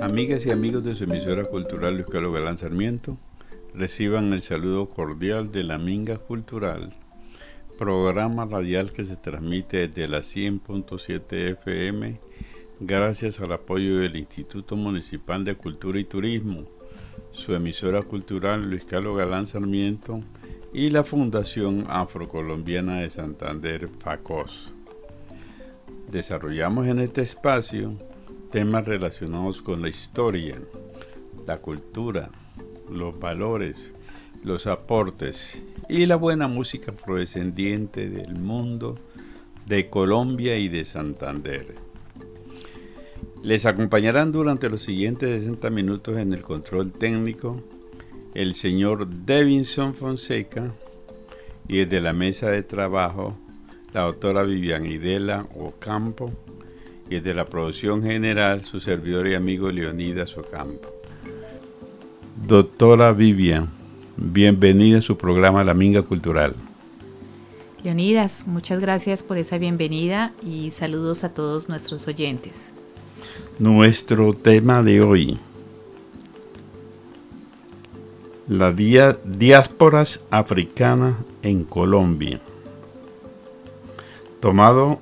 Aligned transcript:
Amigas 0.00 0.46
y 0.46 0.50
amigos 0.50 0.82
de 0.84 0.94
su 0.94 1.04
emisora 1.04 1.44
cultural 1.44 1.94
Luis 1.94 2.06
Carlos 2.06 2.32
Galán 2.32 2.56
Sarmiento, 2.56 3.18
reciban 3.74 4.32
el 4.32 4.42
saludo 4.42 4.88
cordial 4.88 5.52
de 5.52 5.64
la 5.64 5.78
Minga 5.78 6.16
Cultural, 6.16 6.94
programa 7.76 8.46
radial 8.46 8.92
que 8.92 9.04
se 9.04 9.16
transmite 9.16 9.86
desde 9.86 10.08
la 10.08 10.20
100.7 10.20 11.52
FM 11.52 12.18
gracias 12.80 13.40
al 13.40 13.52
apoyo 13.52 13.98
del 13.98 14.16
Instituto 14.16 14.76
Municipal 14.76 15.44
de 15.44 15.56
Cultura 15.56 15.98
y 15.98 16.04
Turismo, 16.04 16.64
su 17.32 17.54
emisora 17.54 18.02
cultural 18.02 18.70
Luis 18.70 18.84
Carlos 18.84 19.16
Galán 19.16 19.46
Sarmiento 19.46 20.22
y 20.72 20.90
la 20.90 21.02
Fundación 21.02 21.86
Afrocolombiana 21.88 23.00
de 23.00 23.10
Santander, 23.10 23.88
FACOS. 23.98 24.72
Desarrollamos 26.10 26.86
en 26.86 27.00
este 27.00 27.22
espacio 27.22 27.94
temas 28.52 28.86
relacionados 28.86 29.60
con 29.60 29.82
la 29.82 29.88
historia, 29.88 30.58
la 31.46 31.58
cultura, 31.58 32.30
los 32.90 33.18
valores, 33.18 33.92
los 34.44 34.66
aportes 34.66 35.62
y 35.88 36.06
la 36.06 36.16
buena 36.16 36.46
música 36.46 36.92
proveniente 36.92 38.08
del 38.08 38.36
mundo, 38.36 38.96
de 39.66 39.90
Colombia 39.90 40.56
y 40.56 40.68
de 40.68 40.84
Santander. 40.84 41.87
Les 43.42 43.66
acompañarán 43.66 44.32
durante 44.32 44.68
los 44.68 44.82
siguientes 44.82 45.42
60 45.42 45.70
minutos 45.70 46.18
en 46.18 46.32
el 46.32 46.42
control 46.42 46.92
técnico 46.92 47.62
el 48.34 48.54
señor 48.54 49.08
Devinson 49.08 49.94
Fonseca 49.94 50.72
y 51.66 51.78
desde 51.78 52.00
la 52.00 52.12
mesa 52.12 52.50
de 52.50 52.62
trabajo 52.62 53.36
la 53.92 54.02
doctora 54.02 54.42
Vivian 54.42 54.86
Idela 54.86 55.46
Ocampo 55.56 56.32
y 57.08 57.16
desde 57.16 57.34
la 57.34 57.46
producción 57.46 58.02
general 58.02 58.64
su 58.64 58.80
servidor 58.80 59.28
y 59.28 59.34
amigo 59.34 59.70
Leonidas 59.70 60.36
Ocampo. 60.36 60.88
Doctora 62.46 63.12
Vivian, 63.12 63.68
bienvenida 64.16 64.98
a 64.98 65.02
su 65.02 65.16
programa 65.16 65.64
La 65.64 65.74
Minga 65.74 66.02
Cultural. 66.02 66.54
Leonidas, 67.82 68.46
muchas 68.46 68.80
gracias 68.80 69.22
por 69.22 69.38
esa 69.38 69.58
bienvenida 69.58 70.32
y 70.44 70.70
saludos 70.72 71.24
a 71.24 71.32
todos 71.32 71.68
nuestros 71.68 72.06
oyentes. 72.08 72.72
Nuestro 73.58 74.34
tema 74.34 74.84
de 74.84 75.00
hoy, 75.00 75.36
la 78.46 78.70
diásporas 78.70 80.24
africanas 80.30 81.16
en 81.42 81.64
Colombia, 81.64 82.40
tomado 84.40 85.00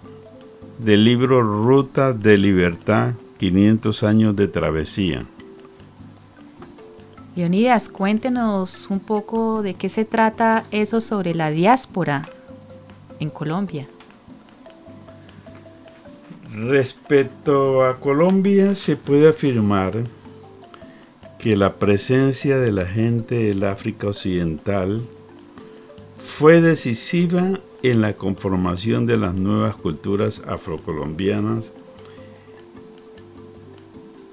del 0.78 1.04
libro 1.04 1.42
Ruta 1.42 2.14
de 2.14 2.38
Libertad, 2.38 3.12
500 3.36 4.02
años 4.02 4.34
de 4.34 4.48
travesía. 4.48 5.26
Leonidas, 7.34 7.90
cuéntenos 7.90 8.88
un 8.88 9.00
poco 9.00 9.60
de 9.60 9.74
qué 9.74 9.90
se 9.90 10.06
trata 10.06 10.64
eso 10.70 11.02
sobre 11.02 11.34
la 11.34 11.50
diáspora 11.50 12.26
en 13.20 13.28
Colombia. 13.28 13.86
Respecto 16.56 17.84
a 17.84 18.00
Colombia, 18.00 18.74
se 18.74 18.96
puede 18.96 19.28
afirmar 19.28 20.04
que 21.38 21.54
la 21.54 21.74
presencia 21.74 22.56
de 22.56 22.72
la 22.72 22.86
gente 22.86 23.34
del 23.34 23.62
África 23.64 24.06
Occidental 24.06 25.02
fue 26.18 26.62
decisiva 26.62 27.60
en 27.82 28.00
la 28.00 28.14
conformación 28.14 29.04
de 29.04 29.18
las 29.18 29.34
nuevas 29.34 29.76
culturas 29.76 30.40
afrocolombianas, 30.46 31.72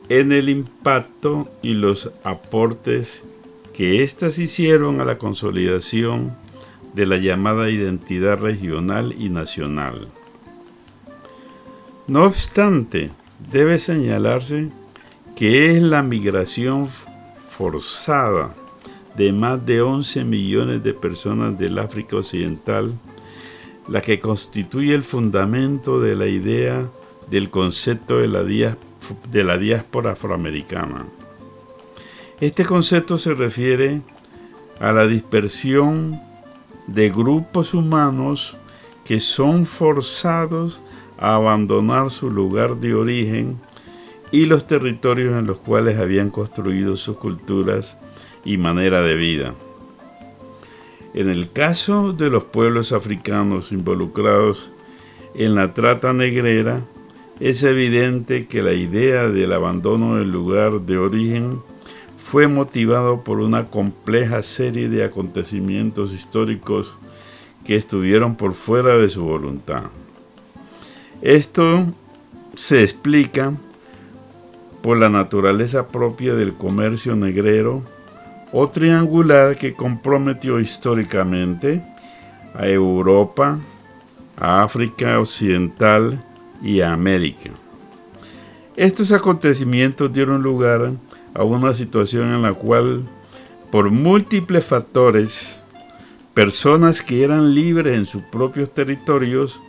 en 0.07 0.31
el 0.31 0.47
impacto 0.47 1.49
y 1.61 1.73
los 1.73 2.09
aportes 2.23 3.21
que 3.73 4.01
éstas 4.01 4.39
hicieron 4.39 5.01
a 5.01 5.05
la 5.05 5.17
consolidación 5.17 6.33
de 6.93 7.05
la 7.05 7.17
llamada 7.17 7.69
identidad 7.69 8.39
regional 8.39 9.13
y 9.19 9.27
nacional. 9.27 10.07
No 12.07 12.25
obstante, 12.25 13.11
debe 13.51 13.79
señalarse 13.79 14.69
que 15.37 15.71
es 15.71 15.81
la 15.81 16.03
migración 16.03 16.89
forzada 17.49 18.53
de 19.15 19.31
más 19.31 19.65
de 19.65 19.81
11 19.81 20.25
millones 20.25 20.83
de 20.83 20.93
personas 20.93 21.57
del 21.57 21.79
África 21.79 22.17
Occidental 22.17 22.93
la 23.87 24.01
que 24.01 24.19
constituye 24.19 24.93
el 24.93 25.03
fundamento 25.03 25.99
de 25.99 26.15
la 26.15 26.27
idea 26.27 26.87
del 27.29 27.49
concepto 27.49 28.19
de 28.19 28.27
la, 28.27 28.43
de 28.43 29.43
la 29.43 29.57
diáspora 29.57 30.11
afroamericana. 30.11 31.05
Este 32.41 32.65
concepto 32.65 33.17
se 33.17 33.33
refiere 33.33 34.01
a 34.79 34.91
la 34.91 35.07
dispersión 35.07 36.19
de 36.87 37.09
grupos 37.09 37.73
humanos 37.73 38.57
que 39.05 39.19
son 39.19 39.65
forzados 39.65 40.81
a 41.23 41.35
abandonar 41.35 42.11
su 42.11 42.29
lugar 42.29 42.81
de 42.81 42.93
origen 42.93 43.57
y 44.29 44.45
los 44.45 44.67
territorios 44.67 45.39
en 45.39 45.47
los 45.47 45.57
cuales 45.57 45.97
habían 45.97 46.29
construido 46.29 46.97
sus 46.97 47.15
culturas 47.15 47.97
y 48.43 48.57
manera 48.57 49.01
de 49.01 49.15
vida. 49.15 49.55
En 51.13 51.29
el 51.29 51.49
caso 51.49 52.11
de 52.11 52.29
los 52.29 52.43
pueblos 52.43 52.91
africanos 52.91 53.71
involucrados 53.71 54.69
en 55.33 55.55
la 55.55 55.73
trata 55.73 56.11
negrera, 56.11 56.81
es 57.39 57.63
evidente 57.63 58.47
que 58.47 58.61
la 58.61 58.73
idea 58.73 59.29
del 59.29 59.53
abandono 59.53 60.17
del 60.17 60.29
lugar 60.29 60.81
de 60.81 60.97
origen 60.97 61.61
fue 62.21 62.49
motivado 62.49 63.23
por 63.23 63.39
una 63.39 63.67
compleja 63.67 64.41
serie 64.41 64.89
de 64.89 65.05
acontecimientos 65.05 66.11
históricos 66.11 66.95
que 67.63 67.77
estuvieron 67.77 68.35
por 68.35 68.55
fuera 68.55 68.97
de 68.97 69.07
su 69.07 69.23
voluntad. 69.23 69.83
Esto 71.23 71.85
se 72.53 72.83
explica 72.83 73.53
por 74.81 74.97
la 74.97 75.07
naturaleza 75.07 75.87
propia 75.87 76.33
del 76.33 76.53
comercio 76.53 77.15
negrero 77.15 77.81
o 78.51 78.67
triangular 78.67 79.57
que 79.57 79.73
comprometió 79.73 80.59
históricamente 80.59 81.81
a 82.53 82.67
Europa, 82.67 83.57
a 84.35 84.63
África 84.63 85.17
Occidental 85.17 86.21
y 86.61 86.81
a 86.81 86.91
América. 86.91 87.51
Estos 88.75 89.13
acontecimientos 89.13 90.11
dieron 90.11 90.43
lugar 90.43 90.91
a 91.33 91.43
una 91.45 91.73
situación 91.73 92.33
en 92.33 92.41
la 92.41 92.53
cual, 92.53 93.03
por 93.71 93.91
múltiples 93.91 94.65
factores, 94.65 95.57
personas 96.33 97.01
que 97.01 97.23
eran 97.23 97.55
libres 97.55 97.97
en 97.97 98.05
sus 98.07 98.23
propios 98.23 98.73
territorios 98.73 99.61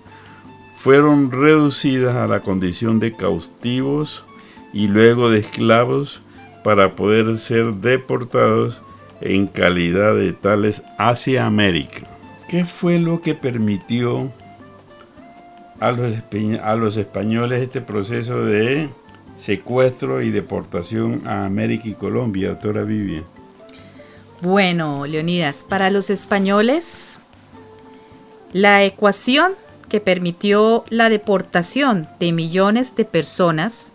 fueron 0.84 1.30
reducidas 1.30 2.14
a 2.14 2.26
la 2.26 2.40
condición 2.40 3.00
de 3.00 3.14
cautivos 3.14 4.22
y 4.74 4.86
luego 4.86 5.30
de 5.30 5.38
esclavos 5.38 6.20
para 6.62 6.94
poder 6.94 7.38
ser 7.38 7.72
deportados 7.76 8.82
en 9.22 9.46
calidad 9.46 10.14
de 10.14 10.34
tales 10.34 10.82
hacia 10.98 11.46
América. 11.46 12.00
¿Qué 12.48 12.66
fue 12.66 12.98
lo 12.98 13.22
que 13.22 13.34
permitió 13.34 14.30
a 15.80 15.90
los, 15.90 16.98
españoles 16.98 17.62
este 17.62 17.80
proceso 17.80 18.44
de 18.44 18.90
secuestro 19.38 20.20
y 20.20 20.30
deportación 20.30 21.26
a 21.26 21.46
América 21.46 21.88
y 21.88 21.94
Colombia, 21.94 22.50
doctora 22.50 22.82
Vivian? 22.82 23.24
Bueno, 24.42 25.06
Leonidas, 25.06 25.64
para 25.66 25.88
los 25.88 26.10
españoles, 26.10 27.20
la 28.52 28.84
ecuación 28.84 29.63
que 29.94 30.00
permitió 30.00 30.84
la 30.90 31.08
deportación 31.08 32.08
de 32.18 32.32
millones 32.32 32.96
de 32.96 33.04
personas 33.04 33.92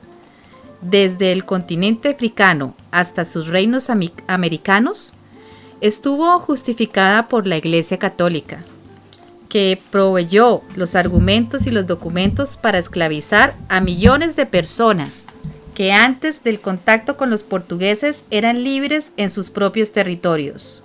desde 0.79 1.33
el 1.33 1.43
continente 1.43 2.07
africano 2.07 2.73
hasta 2.89 3.25
sus 3.25 3.47
reinos 3.47 3.89
americanos, 3.89 5.13
estuvo 5.81 6.39
justificada 6.39 7.27
por 7.27 7.47
la 7.47 7.57
Iglesia 7.57 7.99
Católica, 7.99 8.63
que 9.49 9.77
proveyó 9.91 10.61
los 10.77 10.95
argumentos 10.95 11.67
y 11.67 11.71
los 11.71 11.85
documentos 11.85 12.55
para 12.55 12.79
esclavizar 12.79 13.53
a 13.67 13.81
millones 13.81 14.37
de 14.37 14.45
personas 14.45 15.27
que 15.75 15.91
antes 15.91 16.43
del 16.43 16.61
contacto 16.61 17.17
con 17.17 17.29
los 17.29 17.43
portugueses 17.43 18.23
eran 18.31 18.63
libres 18.63 19.11
en 19.17 19.29
sus 19.29 19.49
propios 19.49 19.91
territorios. 19.91 20.81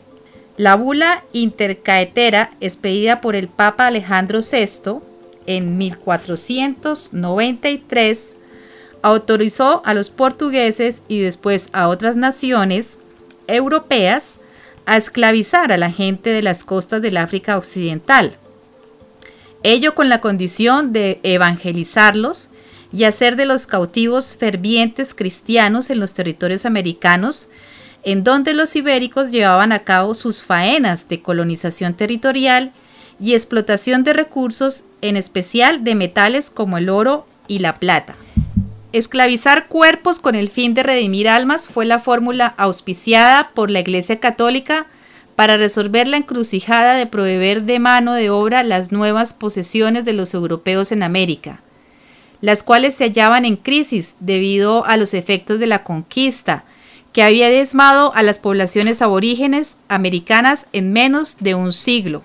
La 0.57 0.77
bula 0.77 1.25
intercaetera 1.33 2.53
expedida 2.61 3.21
por 3.21 3.35
el 3.35 3.49
Papa 3.49 3.89
Alejandro 3.89 4.39
VI 4.41 5.01
en 5.47 5.77
1493 5.79 8.37
autorizó 9.03 9.83
a 9.85 9.95
los 9.95 10.11
portugueses 10.11 11.03
y 11.09 11.19
después 11.19 11.71
a 11.73 11.89
otras 11.89 12.15
naciones 12.15 12.99
europeas 13.49 14.39
a 14.87 14.97
esclavizar 14.97 15.73
a 15.73 15.77
la 15.77 15.91
gente 15.91 16.31
de 16.31 16.43
las 16.43 16.63
costas 16.63 17.03
del 17.03 17.17
África 17.17 17.59
Occidental. 17.59 18.37
Ello 19.65 19.97
con 19.97 20.09
la 20.09 20.21
condición 20.21 20.93
de 20.93 21.19
evangelizarlos 21.25 22.51
y 22.93 23.03
hacer 23.05 23.35
de 23.35 23.45
los 23.45 23.67
cautivos 23.67 24.37
fervientes 24.37 25.15
cristianos 25.15 25.91
en 25.91 25.99
los 25.99 26.15
territorios 26.15 26.65
americanos, 26.65 27.49
en 28.05 28.25
donde 28.25 28.55
los 28.55 28.77
ibéricos 28.77 29.31
llevaban 29.31 29.73
a 29.73 29.81
cabo 29.81 30.15
sus 30.15 30.43
faenas 30.43 31.09
de 31.09 31.23
colonización 31.23 31.95
territorial 31.95 32.73
y 33.21 33.35
explotación 33.35 34.05
de 34.05 34.13
recursos, 34.13 34.85
en 35.01 35.17
especial 35.17 35.85
de 35.85 35.95
metales 35.95 36.51
como 36.51 36.79
el 36.79 36.89
oro 36.89 37.27
y 37.49 37.61
la 37.61 37.75
plata. 37.77 38.15
Esclavizar 38.93 39.67
cuerpos 39.69 40.21
con 40.21 40.35
el 40.35 40.49
fin 40.49 40.75
de 40.75 40.83
redimir 40.83 41.29
almas 41.29 41.67
fue 41.67 41.85
la 41.85 41.99
fórmula 41.99 42.55
auspiciada 42.57 43.51
por 43.55 43.71
la 43.71 43.81
Iglesia 43.81 44.21
Católica 44.21 44.87
para 45.35 45.57
resolver 45.57 46.07
la 46.07 46.17
encrucijada 46.17 46.95
de 46.95 47.07
proveer 47.07 47.63
de 47.63 47.81
mano 47.81 48.13
de 48.13 48.31
obra 48.31 48.63
las 48.63 48.93
nuevas 48.93 49.35
posesiones 49.35 50.05
de 50.05 50.13
los 50.13 50.33
europeos 50.35 50.93
en 50.93 51.03
América 51.03 51.61
las 52.45 52.63
cuales 52.63 52.95
se 52.95 53.05
hallaban 53.05 53.47
en 53.47 53.57
crisis 53.57 54.17
debido 54.21 54.85
a 54.85 54.99
los 54.99 55.15
efectos 55.15 55.61
de 55.61 55.67
la 55.67 55.83
conquista, 55.83 56.65
que 57.15 57.23
había 57.23 57.49
diezmado 57.49 58.13
a 58.15 58.23
las 58.25 58.41
poblaciones 58.41 59.01
aborígenes 59.01 59.77
americanas 59.89 60.67
en 60.73 60.93
menos 60.93 61.37
de 61.39 61.55
un 61.55 61.73
siglo. 61.73 62.23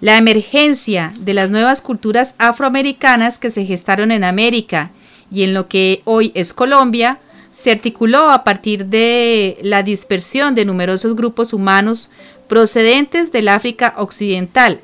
La 0.00 0.16
emergencia 0.16 1.14
de 1.20 1.34
las 1.34 1.48
nuevas 1.48 1.80
culturas 1.80 2.34
afroamericanas 2.38 3.38
que 3.38 3.52
se 3.52 3.64
gestaron 3.64 4.10
en 4.10 4.24
América 4.24 4.90
y 5.30 5.44
en 5.44 5.54
lo 5.54 5.68
que 5.68 6.02
hoy 6.04 6.32
es 6.34 6.52
Colombia, 6.52 7.20
se 7.52 7.70
articuló 7.70 8.30
a 8.30 8.42
partir 8.42 8.86
de 8.86 9.58
la 9.62 9.84
dispersión 9.84 10.56
de 10.56 10.64
numerosos 10.64 11.14
grupos 11.14 11.52
humanos 11.52 12.10
procedentes 12.48 13.30
del 13.30 13.48
África 13.48 13.94
Occidental, 13.98 14.80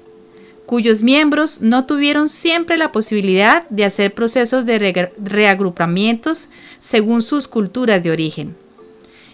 cuyos 0.66 1.02
miembros 1.02 1.60
no 1.60 1.86
tuvieron 1.86 2.28
siempre 2.28 2.76
la 2.76 2.92
posibilidad 2.92 3.68
de 3.68 3.84
hacer 3.84 4.14
procesos 4.14 4.64
de 4.64 5.10
reagrupamientos 5.22 6.48
según 6.78 7.22
sus 7.22 7.48
culturas 7.48 8.02
de 8.02 8.10
origen. 8.10 8.56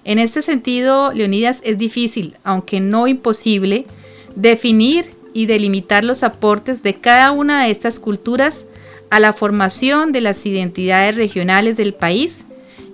En 0.04 0.18
este 0.18 0.42
sentido, 0.42 1.12
Leonidas, 1.12 1.60
es 1.62 1.78
difícil, 1.78 2.36
aunque 2.42 2.80
no 2.80 3.06
imposible, 3.06 3.86
definir 4.34 5.06
y 5.32 5.46
delimitar 5.46 6.04
los 6.04 6.22
aportes 6.22 6.82
de 6.82 6.94
cada 6.94 7.32
una 7.32 7.64
de 7.64 7.70
estas 7.70 8.00
culturas 8.00 8.64
a 9.10 9.20
la 9.20 9.32
formación 9.32 10.12
de 10.12 10.20
las 10.20 10.46
identidades 10.46 11.16
regionales 11.16 11.76
del 11.76 11.94
país 11.94 12.44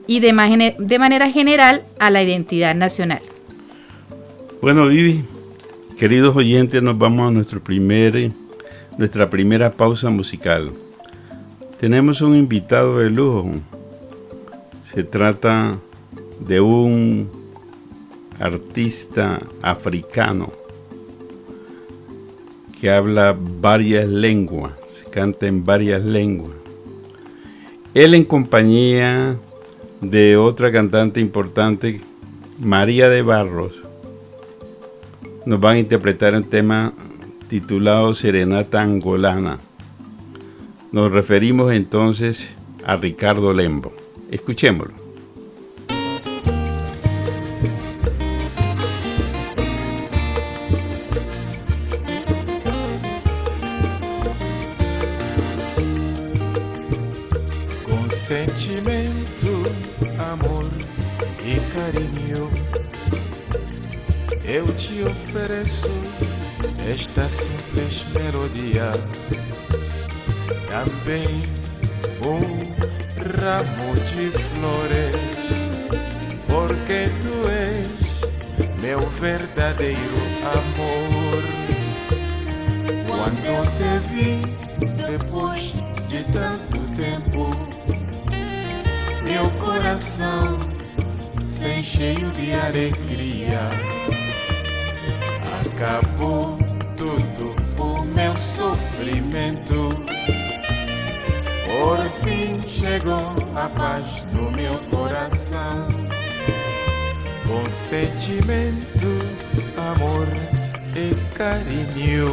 y 0.06 0.20
de, 0.20 0.32
manera 0.32 1.30
general 1.30 1.82
a 1.98 2.10
la 2.10 2.22
identidad 2.22 2.74
nacional. 2.74 3.20
Bueno, 4.60 4.88
Vivi, 4.88 5.22
Queridos 5.98 6.36
oyentes, 6.36 6.82
nos 6.82 6.98
vamos 6.98 7.26
a 7.26 7.30
nuestro 7.30 7.58
primer, 7.58 8.30
nuestra 8.98 9.30
primera 9.30 9.72
pausa 9.72 10.10
musical. 10.10 10.70
Tenemos 11.80 12.20
un 12.20 12.36
invitado 12.36 12.98
de 12.98 13.08
lujo. 13.08 13.50
Se 14.82 15.04
trata 15.04 15.78
de 16.46 16.60
un 16.60 17.30
artista 18.38 19.40
africano 19.62 20.52
que 22.78 22.90
habla 22.90 23.34
varias 23.34 24.06
lenguas, 24.06 24.74
canta 25.10 25.46
en 25.46 25.64
varias 25.64 26.04
lenguas. 26.04 26.52
Él 27.94 28.12
en 28.12 28.24
compañía 28.24 29.38
de 30.02 30.36
otra 30.36 30.70
cantante 30.70 31.22
importante, 31.22 32.02
María 32.58 33.08
de 33.08 33.22
Barros, 33.22 33.85
nos 35.46 35.60
van 35.60 35.76
a 35.76 35.78
interpretar 35.78 36.34
un 36.34 36.44
tema 36.44 36.92
titulado 37.48 38.12
Serenata 38.14 38.82
Angolana. 38.82 39.58
Nos 40.90 41.12
referimos 41.12 41.72
entonces 41.72 42.56
a 42.84 42.96
Ricardo 42.96 43.52
Lembo. 43.52 43.92
Escuchémoslo. 44.30 45.06
Sentimento, 58.08 59.62
amor 60.18 60.64
y 61.46 61.60
cariño 61.72 62.65
eu 64.46 64.66
te 64.74 65.02
ofereço 65.02 65.90
esta 66.88 67.28
simples 67.28 68.06
melodia. 68.14 68.92
Também 70.68 71.42
um 72.22 72.76
ramo 73.40 73.94
de 73.96 74.30
flores, 74.30 75.16
porque 76.46 77.08
tu 77.20 77.48
és 77.48 78.80
meu 78.80 79.00
verdadeiro 79.00 79.98
amor. 80.44 81.42
Quando 83.08 83.66
te 83.76 83.98
vi 84.08 84.40
depois 85.08 85.72
de 86.06 86.22
tanto 86.32 86.78
tempo, 86.94 87.50
meu 89.24 89.50
coração 89.58 90.60
se 91.48 91.82
cheio 91.82 92.30
de 92.30 92.52
alegria 92.52 93.95
acabou 95.76 96.58
tudo 96.96 97.54
o 97.78 98.02
meu 98.02 98.34
sofrimento. 98.36 99.90
Por 101.66 102.10
fim 102.22 102.62
chegou 102.66 103.34
a 103.54 103.68
paz 103.68 104.24
no 104.32 104.50
meu 104.52 104.78
coração. 104.90 105.88
Com 107.46 107.70
sentimento, 107.70 109.06
amor 109.76 110.26
e 110.96 111.14
carinho, 111.34 112.30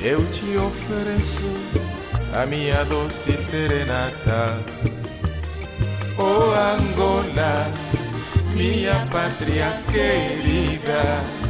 eu 0.00 0.24
te 0.30 0.56
ofereço 0.56 1.50
a 2.40 2.46
minha 2.46 2.84
doce 2.84 3.32
serenata. 3.36 4.60
Oh 6.16 6.52
Angola, 6.54 7.66
minha 8.54 9.04
pátria 9.10 9.76
querida 9.92 11.43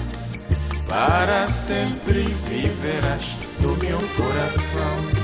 para 0.86 1.48
sempre 1.48 2.24
viverás 2.46 3.36
no 3.60 3.76
meu 3.76 3.98
coração. 4.16 5.23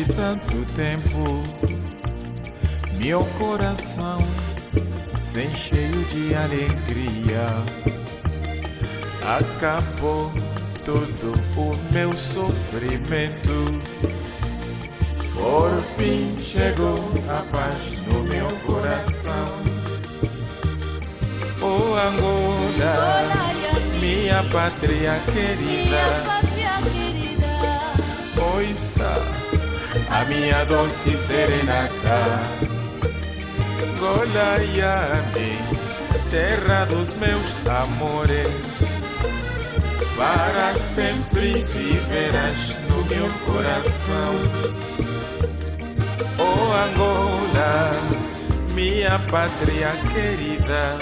De 0.00 0.14
tanto 0.14 0.56
tempo, 0.74 1.42
meu 2.98 3.24
coração 3.38 4.18
se 5.20 5.42
encheu 5.42 5.90
de 6.10 6.34
alegria. 6.34 7.46
Acabou 9.22 10.32
todo 10.84 11.34
o 11.56 11.92
meu 11.92 12.12
sofrimento. 12.12 13.66
Por 15.34 15.82
fim 15.96 16.34
chegou 16.38 17.10
a 17.28 17.42
paz 17.54 17.92
no 18.06 18.22
meu 18.24 18.48
coração. 18.66 19.46
Oh 21.60 21.94
Angola, 21.94 23.52
minha 24.00 24.42
pátria 24.44 25.20
querida 25.32 26.40
ouça 28.40 29.59
a 30.10 30.24
minha 30.24 30.64
doce 30.64 31.16
serenata. 31.16 32.40
Golaiane, 33.98 35.58
terra 36.30 36.84
dos 36.86 37.14
meus 37.14 37.56
amores, 37.68 38.48
para 40.16 40.74
sempre 40.74 41.64
viverás 41.64 42.76
no 42.88 43.04
meu 43.04 43.28
coração. 43.46 44.34
Oh 46.38 46.72
Angola, 46.74 47.92
minha 48.74 49.18
pátria 49.30 49.92
querida, 50.12 50.98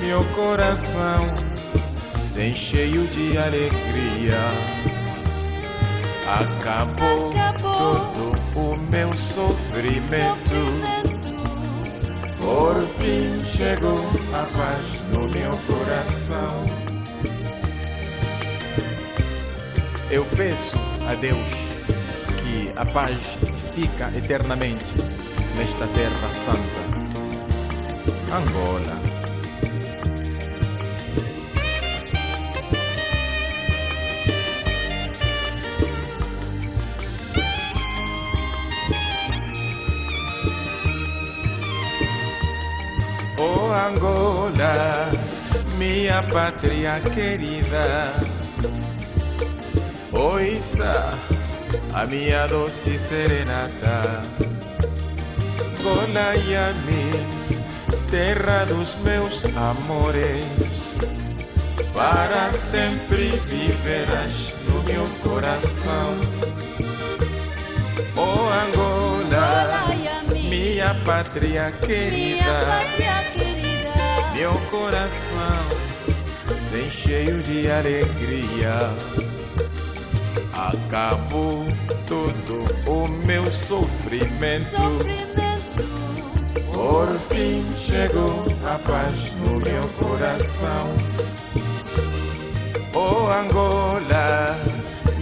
meu 0.00 0.22
coração 0.34 1.36
se 2.20 2.54
cheio 2.54 3.06
de 3.06 3.38
alegria. 3.38 4.95
Acabou, 6.28 7.32
todo 7.62 8.32
o 8.56 8.80
meu 8.90 9.16
sofrimento. 9.16 10.56
Por 12.40 12.86
fim 12.98 13.38
chegou 13.44 14.00
a 14.34 14.44
paz 14.56 15.00
no 15.12 15.28
meu 15.28 15.56
coração. 15.68 16.66
Eu 20.10 20.24
peço 20.36 20.76
a 21.08 21.14
Deus 21.14 21.48
que 22.42 22.72
a 22.74 22.84
paz 22.84 23.38
fica 23.72 24.10
eternamente 24.16 24.92
nesta 25.56 25.86
terra 25.86 26.28
santa. 26.32 26.86
Angola. 28.34 29.05
Oh 43.48 43.70
Angola, 43.70 45.08
minha 45.78 46.20
pátria 46.24 47.00
querida. 47.14 48.12
Oiça 50.12 51.14
a 51.94 52.04
minha 52.06 52.46
doce 52.48 52.98
serenata. 52.98 54.22
Golaiame, 55.80 57.12
terra 58.10 58.64
dos 58.64 58.96
meus 58.96 59.44
amores. 59.54 60.96
Para 61.94 62.52
sempre 62.52 63.30
viverás 63.46 64.54
no 64.68 64.82
meu 64.82 65.06
coração. 65.22 66.18
Oh 68.16 68.48
Angola, 68.66 69.86
minha 70.32 70.94
pátria 71.06 71.72
querida. 71.80 73.35
Meu 74.36 74.52
coração 74.70 75.64
sem 76.54 76.90
cheio 76.90 77.42
de 77.42 77.70
alegria. 77.70 78.90
Acabou 80.52 81.66
todo 82.06 82.66
o 82.86 83.08
meu 83.26 83.50
sofrimento. 83.50 84.76
Por 86.70 87.18
fim 87.30 87.64
chegou 87.78 88.44
a 88.66 88.78
paz 88.78 89.32
no 89.40 89.58
meu 89.58 89.88
coração. 89.98 90.94
Oh 92.92 93.30
Angola, 93.30 94.58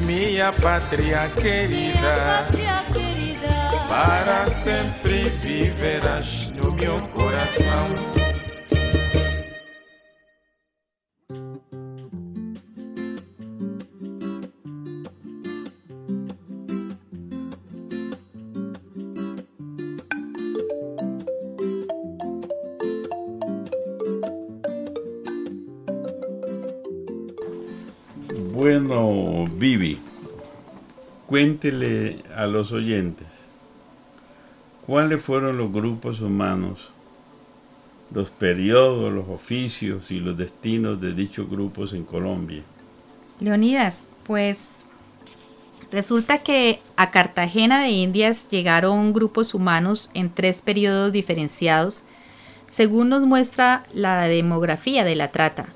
minha 0.05 0.53
pátria 0.55 1.31
querida. 1.41 2.49
Para 3.89 4.51
sempre 4.51 5.31
viverás 5.31 6.49
no 6.49 6.73
meu 6.73 6.99
coração. 7.09 8.24
Cuéntele 31.35 32.19
a 32.37 32.47
los 32.47 32.71
oyentes 32.71 33.27
cuáles 34.87 35.21
fueron 35.21 35.59
los 35.59 35.73
grupos 35.73 36.21
humanos, 36.21 36.79
los 38.13 38.31
periodos, 38.31 39.13
los 39.13 39.29
oficios 39.29 40.13
y 40.13 40.21
los 40.21 40.39
destinos 40.39 41.01
de 41.01 41.13
dichos 41.13 41.51
grupos 41.51 41.93
en 41.93 42.05
Colombia. 42.05 42.63
Leonidas, 43.41 44.05
pues 44.23 44.85
resulta 45.91 46.39
que 46.39 46.79
a 46.95 47.11
Cartagena 47.11 47.83
de 47.83 47.91
Indias 47.91 48.47
llegaron 48.49 49.13
grupos 49.13 49.55
humanos 49.55 50.13
en 50.15 50.31
tres 50.31 50.63
periodos 50.63 51.11
diferenciados, 51.11 52.05
según 52.69 53.09
nos 53.09 53.27
muestra 53.27 53.83
la 53.93 54.29
demografía 54.29 55.03
de 55.03 55.17
la 55.17 55.33
trata. 55.33 55.67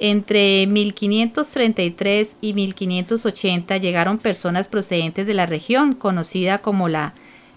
Entre 0.00 0.66
1533 0.66 2.36
y 2.40 2.52
1580 2.54 3.76
llegaron 3.76 4.18
personas 4.18 4.68
procedentes 4.68 5.26
de 5.26 5.34
la 5.34 5.46
región 5.46 5.94
conocida 5.94 6.58
como 6.58 6.88
la 6.88 7.14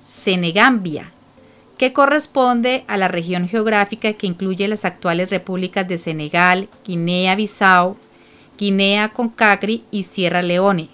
Senegambia, 0.08 1.12
que 1.78 1.94
corresponde 1.94 2.86
a 2.88 2.98
la 2.98 3.08
región 3.08 3.48
geográfica 3.48 4.14
que 4.14 4.28
incluye 4.28 4.68
las 4.68 4.86
actuales 4.86 5.32
repúblicas 5.32 5.88
de 5.88 5.98
Senegal, 5.98 6.70
Guinea-Bissau, 6.86 7.98
Guinea-Conakry 8.58 9.84
y 9.92 10.04
Sierra 10.04 10.42
Leone. 10.42 10.90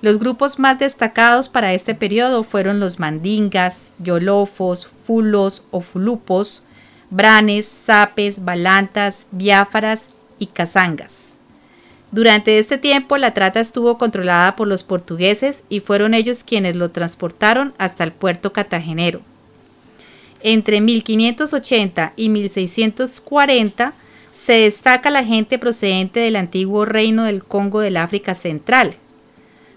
Los 0.00 0.18
grupos 0.18 0.58
más 0.58 0.80
destacados 0.80 1.48
para 1.48 1.72
este 1.72 1.94
periodo 1.94 2.42
fueron 2.42 2.80
los 2.80 2.98
mandingas, 2.98 3.92
yolofos, 4.00 4.88
fulos 5.06 5.66
o 5.70 5.80
fulupos, 5.80 6.66
branes, 7.10 7.66
sapes, 7.68 8.44
balantas, 8.44 9.28
biáfaras 9.30 10.10
y 10.38 10.46
cazangas. 10.46 11.38
Durante 12.12 12.58
este 12.58 12.76
tiempo 12.76 13.16
la 13.16 13.32
trata 13.32 13.58
estuvo 13.60 13.96
controlada 13.96 14.54
por 14.54 14.68
los 14.68 14.82
portugueses 14.82 15.64
y 15.70 15.80
fueron 15.80 16.12
ellos 16.12 16.44
quienes 16.44 16.76
lo 16.76 16.90
transportaron 16.90 17.72
hasta 17.78 18.04
el 18.04 18.12
puerto 18.12 18.52
cartagenero. 18.52 19.22
Entre 20.42 20.82
1580 20.82 22.12
y 22.16 22.28
1640 22.28 23.94
se 24.32 24.52
destaca 24.52 25.08
la 25.08 25.24
gente 25.24 25.58
procedente 25.58 26.20
del 26.20 26.36
antiguo 26.36 26.84
reino 26.84 27.24
del 27.24 27.44
Congo 27.44 27.80
del 27.80 27.96
África 27.96 28.34
Central. 28.34 28.94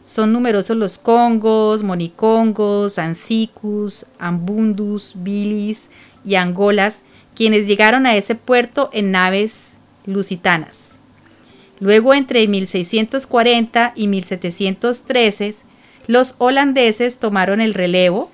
Son 0.04 0.34
numerosos 0.34 0.76
los 0.76 0.98
congos, 0.98 1.84
monicongos, 1.84 3.00
ansicus, 3.00 4.08
ambundus, 4.20 5.14
bilis 5.16 5.90
y 6.26 6.36
angolas, 6.36 7.04
quienes 7.34 7.66
llegaron 7.66 8.06
a 8.06 8.16
ese 8.16 8.36
puerto 8.36 8.90
en 8.92 9.12
naves 9.12 9.75
lusitanas. 10.06 10.96
Luego, 11.80 12.14
entre 12.14 12.48
1640 12.48 13.94
y 13.96 14.08
1713, 14.08 15.56
los 16.08 16.36
holandeses 16.38 17.20
tomaron 17.20 17.62
el 17.62 17.74
relevo 17.74 18.32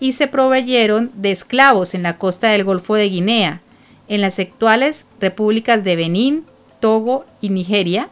y 0.00 0.12
se 0.12 0.26
proveyeron 0.26 1.10
de 1.14 1.32
esclavos 1.32 1.94
en 1.94 2.02
la 2.02 2.16
costa 2.16 2.48
del 2.48 2.64
Golfo 2.64 2.94
de 2.94 3.08
Guinea, 3.08 3.60
en 4.08 4.20
las 4.20 4.38
actuales 4.38 5.06
repúblicas 5.20 5.84
de 5.84 5.96
Benín, 5.96 6.44
Togo 6.80 7.26
y 7.40 7.50
Nigeria, 7.50 8.08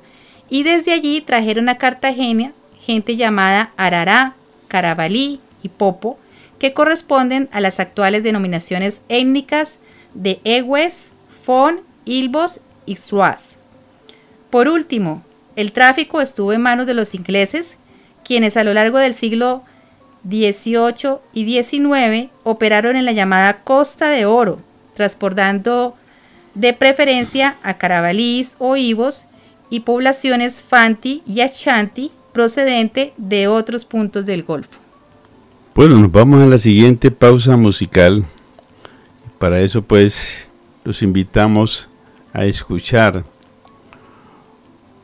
y 0.51 0.63
desde 0.63 0.93
allí 0.93 1.21
trajeron 1.21 1.69
a 1.69 1.79
Cartagena 1.79 2.53
gente 2.87 3.17
llamada 3.17 3.73
Arará, 3.77 4.35
Carabalí 4.69 5.41
y 5.63 5.69
Popo, 5.69 6.19
que 6.61 6.73
corresponden 6.73 7.49
a 7.51 7.61
las 7.61 7.81
actuales 7.81 8.23
denominaciones 8.23 9.03
étnicas 9.09 9.81
de 10.15 10.41
Egues, 10.45 11.13
Fon, 11.43 11.81
Ilbos 12.05 12.61
y. 12.87 12.97
Por 14.51 14.69
último, 14.69 15.23
el 15.57 15.73
tráfico 15.73 16.21
estuvo 16.21 16.53
en 16.53 16.63
manos 16.63 16.87
de 16.87 16.95
los 16.95 17.15
ingleses, 17.15 17.77
quienes 18.25 18.57
a 18.57 18.65
lo 18.65 18.75
largo 18.75 18.99
del 18.99 19.15
siglo 19.15 19.63
XVIII 20.29 21.19
y 21.33 21.63
XIX 21.63 22.31
operaron 22.45 22.97
en 22.97 23.05
la 23.05 23.13
llamada 23.13 23.63
Costa 23.63 24.11
de 24.11 24.27
Oro, 24.27 24.61
transportando 24.95 25.97
de 26.55 26.73
preferencia 26.73 27.57
a 27.63 27.75
carabalís 27.75 28.57
o 28.59 28.77
ibos 28.77 29.27
y 29.71 29.81
poblaciones 29.81 30.63
Fanti 30.63 31.23
y 31.27 31.41
Ashanti 31.41 32.11
procedente 32.33 33.13
de 33.17 33.49
otros 33.49 33.85
puntos 33.85 34.27
del 34.27 34.43
Golfo. 34.43 34.81
Bueno, 35.75 35.99
nos 35.99 36.13
vamos 36.13 36.43
a 36.43 36.47
la 36.47 36.59
siguiente 36.59 37.11
pausa 37.11 37.57
musical. 37.57 38.25
Para 39.39 39.61
eso 39.61 39.83
pues 39.83 40.49
los 40.85 41.03
invitamos 41.03 41.89
a 42.37 42.45
escuchar 42.45 43.25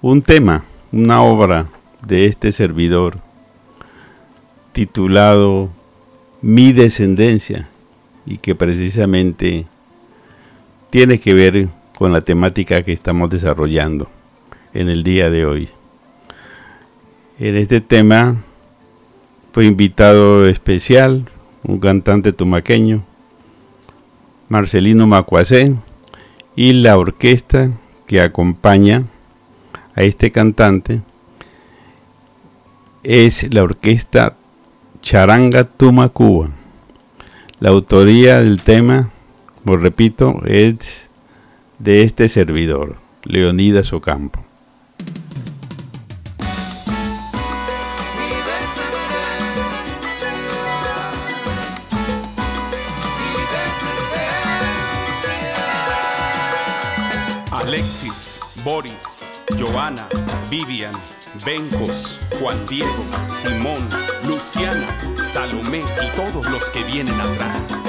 un 0.03 0.21
tema, 0.21 0.65
una 0.93 1.23
obra 1.23 1.67
de 2.07 2.27
este 2.27 2.53
servidor 2.53 3.21
titulado 4.73 5.71
Mi 6.43 6.75
descendencia 6.75 7.71
y 8.27 8.37
que 8.37 8.55
precisamente 8.55 9.65
tiene 10.91 11.21
que 11.21 11.33
ver 11.33 11.69
con 11.97 12.13
la 12.13 12.21
temática 12.21 12.83
que 12.83 12.93
estamos 12.93 13.31
desarrollando 13.31 14.11
en 14.75 14.91
el 14.91 15.03
día 15.03 15.31
de 15.31 15.47
hoy. 15.47 15.71
En 17.39 17.57
este 17.57 17.81
tema 17.81 18.37
Fue 19.53 19.65
invitado 19.65 20.47
especial 20.47 21.25
un 21.63 21.79
cantante 21.79 22.35
tumaqueño, 22.35 23.03
Marcelino 24.51 25.07
Macuacé, 25.07 25.75
y 26.55 26.73
la 26.75 26.99
orquesta 26.99 27.71
que 28.07 28.21
acompaña 28.21 29.05
a 29.95 30.03
este 30.03 30.31
cantante 30.31 31.01
es 33.03 33.53
la 33.53 33.63
orquesta 33.63 34.37
Charanga 35.01 35.65
Tumacuba. 35.65 36.51
La 37.59 37.71
autoría 37.71 38.41
del 38.41 38.63
tema, 38.63 39.11
como 39.63 39.77
repito, 39.77 40.43
es 40.45 41.09
de 41.79 42.03
este 42.03 42.29
servidor, 42.29 42.97
Leonidas 43.25 43.93
Ocampo. 43.93 44.45
Boris, 58.65 59.33
Joana, 59.59 60.07
Vivian, 60.49 60.95
Bencos, 61.45 62.21
Juan 62.39 62.65
Diego, 62.67 63.05
Simón, 63.29 63.89
Luciana, 64.25 64.87
Salomé 65.17 65.81
y 65.81 66.17
todos 66.17 66.49
los 66.49 66.71
que 66.71 66.85
vienen 66.85 67.21
atrás. 67.21 67.81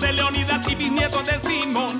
De 0.00 0.12
Leonidas 0.12 0.66
y 0.68 0.74
bisnietos 0.74 1.24
de 1.24 1.38
Simón. 1.40 1.91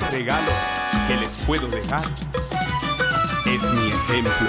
Regalo 0.00 0.50
que 1.08 1.16
les 1.16 1.36
puedo 1.38 1.68
dejar 1.68 2.02
es 3.46 3.72
mi 3.72 3.88
ejemplo. 3.88 4.48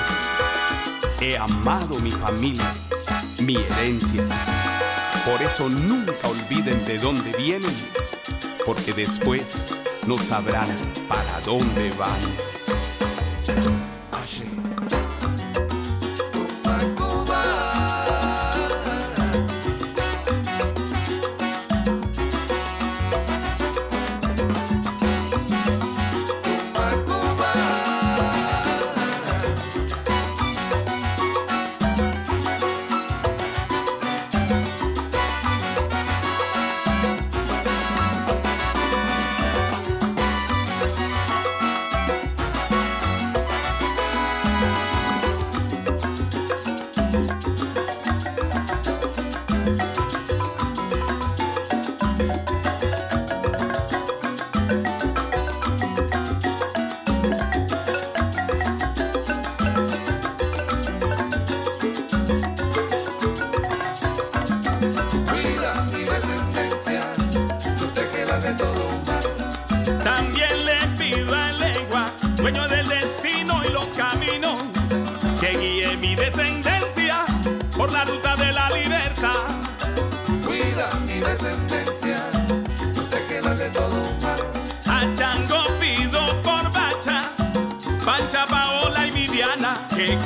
He 1.19 1.37
amado 1.37 1.99
mi 1.99 2.11
familia, 2.11 2.71
mi 3.41 3.55
herencia. 3.55 4.23
Por 5.25 5.41
eso 5.41 5.69
nunca 5.69 6.13
olviden 6.27 6.83
de 6.85 6.97
dónde 6.97 7.31
vienen, 7.37 7.75
porque 8.65 8.93
después 8.93 9.75
no 10.07 10.15
sabrán 10.15 10.75
para 11.07 11.39
dónde 11.45 11.91
van. 11.97 13.74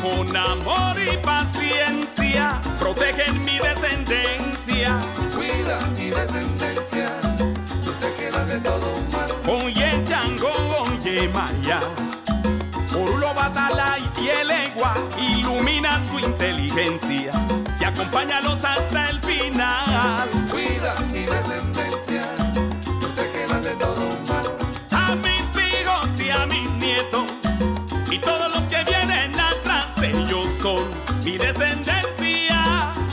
Con 0.02 0.36
amor 0.36 0.96
y 1.00 1.18
paciencia 1.18 2.60
protegen 2.80 3.40
mi 3.42 3.60
descendencia. 3.60 5.00
Cuida 5.36 5.80
mi 5.98 6.10
descendencia, 6.10 7.10
quedas 8.18 8.48
de 8.48 8.60
todo 8.60 8.94
mal. 9.12 9.64
Oye 9.64 10.04
Chango, 10.06 10.52
oye 10.82 11.30
Maya, 11.30 11.80
Orulo 12.94 13.34
Batala 13.34 13.98
y 14.00 14.20
Pielegua 14.20 14.94
ilumina 15.18 16.02
su 16.10 16.20
inteligencia 16.20 17.32
y 17.80 17.84
acompáñalos 17.84 18.64
hasta 18.64 18.89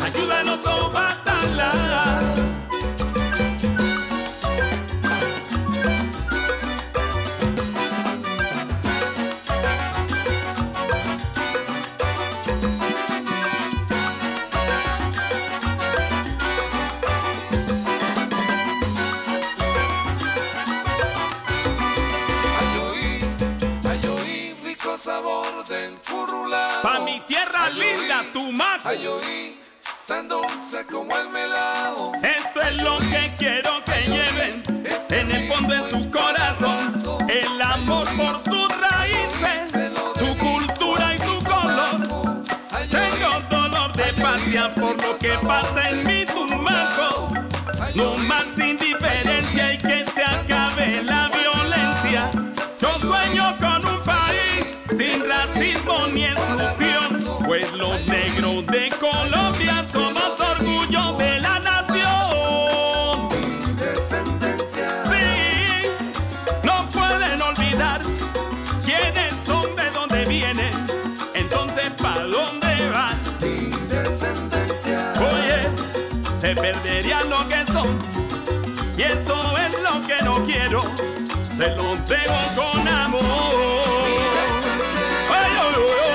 Ayúdanos, 0.04 0.64
oh 0.66 0.88
Batala. 0.90 2.55
Oí, 29.04 29.54
tan 30.06 30.26
dulce 30.26 30.82
como 30.90 31.14
el 31.18 31.28
melao. 31.28 32.12
Esto 32.22 32.62
es 32.62 32.76
lo 32.82 32.96
que 32.96 33.30
quiero 33.36 33.84
que 33.84 34.10
lleven 34.10 34.64
en 35.10 35.30
el 35.30 35.52
fondo 35.52 35.74
de 35.74 35.90
su 35.90 36.10
corazón. 36.10 37.28
El 37.28 37.60
amor 37.60 38.08
por 38.16 38.40
sus 38.42 38.68
raíces, 38.80 39.92
su 40.16 40.38
cultura 40.38 41.14
y 41.14 41.18
su 41.18 41.44
color. 41.44 42.42
Tengo 42.90 43.40
dolor 43.50 43.92
de 43.92 44.12
patria 44.14 44.74
por 44.74 45.02
lo 45.02 45.18
que 45.18 45.38
pasa 45.46 45.90
en 45.90 46.06
mi 46.06 46.24
Tumaco. 46.24 47.28
No 47.94 48.14
más 48.16 48.46
indiferencia 48.58 49.74
y 49.74 49.78
que 49.78 50.04
se 50.04 50.24
acabe 50.24 51.02
la 51.02 51.28
violencia. 51.28 52.30
Yo 52.80 52.98
sueño 52.98 53.54
con 53.58 53.84
un 53.84 54.02
país 54.02 54.78
sin 54.90 55.22
racismo 55.28 56.06
ni 56.14 56.24
exclusión. 56.24 57.26
Pues 57.46 57.72
los 57.74 58.04
negros 58.08 58.55
se 76.46 76.54
perderían 76.54 77.28
lo 77.28 77.48
que 77.48 77.66
son, 77.66 77.98
y 78.96 79.02
eso 79.02 79.34
es 79.58 79.74
lo 79.82 80.06
que 80.06 80.22
no 80.22 80.44
quiero, 80.44 80.80
se 81.52 81.74
lo 81.74 81.94
entrego 81.94 82.34
con 82.54 82.86
amor. 82.86 83.20
Ay, 85.28 85.52
ay, 85.58 85.74
ay. 85.76 86.05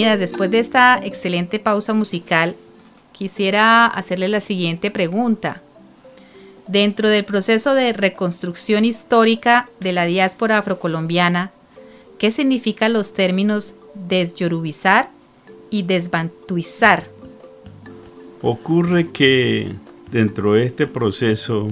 Después 0.00 0.50
de 0.50 0.60
esta 0.60 0.98
excelente 1.04 1.58
pausa 1.58 1.92
musical, 1.92 2.56
quisiera 3.12 3.84
hacerle 3.84 4.28
la 4.28 4.40
siguiente 4.40 4.90
pregunta. 4.90 5.60
Dentro 6.68 7.10
del 7.10 7.26
proceso 7.26 7.74
de 7.74 7.92
reconstrucción 7.92 8.86
histórica 8.86 9.68
de 9.78 9.92
la 9.92 10.06
diáspora 10.06 10.56
afrocolombiana, 10.56 11.50
¿qué 12.18 12.30
significan 12.30 12.94
los 12.94 13.12
términos 13.12 13.74
desyorubizar 13.94 15.10
y 15.68 15.82
desbantuizar? 15.82 17.04
Ocurre 18.40 19.10
que 19.10 19.74
dentro 20.10 20.54
de 20.54 20.64
este 20.64 20.86
proceso 20.86 21.68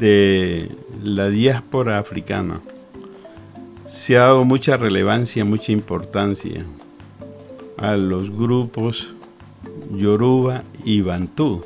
de 0.00 0.70
la 1.04 1.28
diáspora 1.28 1.98
africana 1.98 2.60
se 3.86 4.16
ha 4.16 4.22
dado 4.22 4.44
mucha 4.44 4.76
relevancia, 4.76 5.44
mucha 5.44 5.70
importancia 5.70 6.64
a 7.78 7.96
los 7.96 8.30
grupos 8.30 9.14
Yoruba 9.94 10.62
y 10.84 11.00
Bantú, 11.00 11.64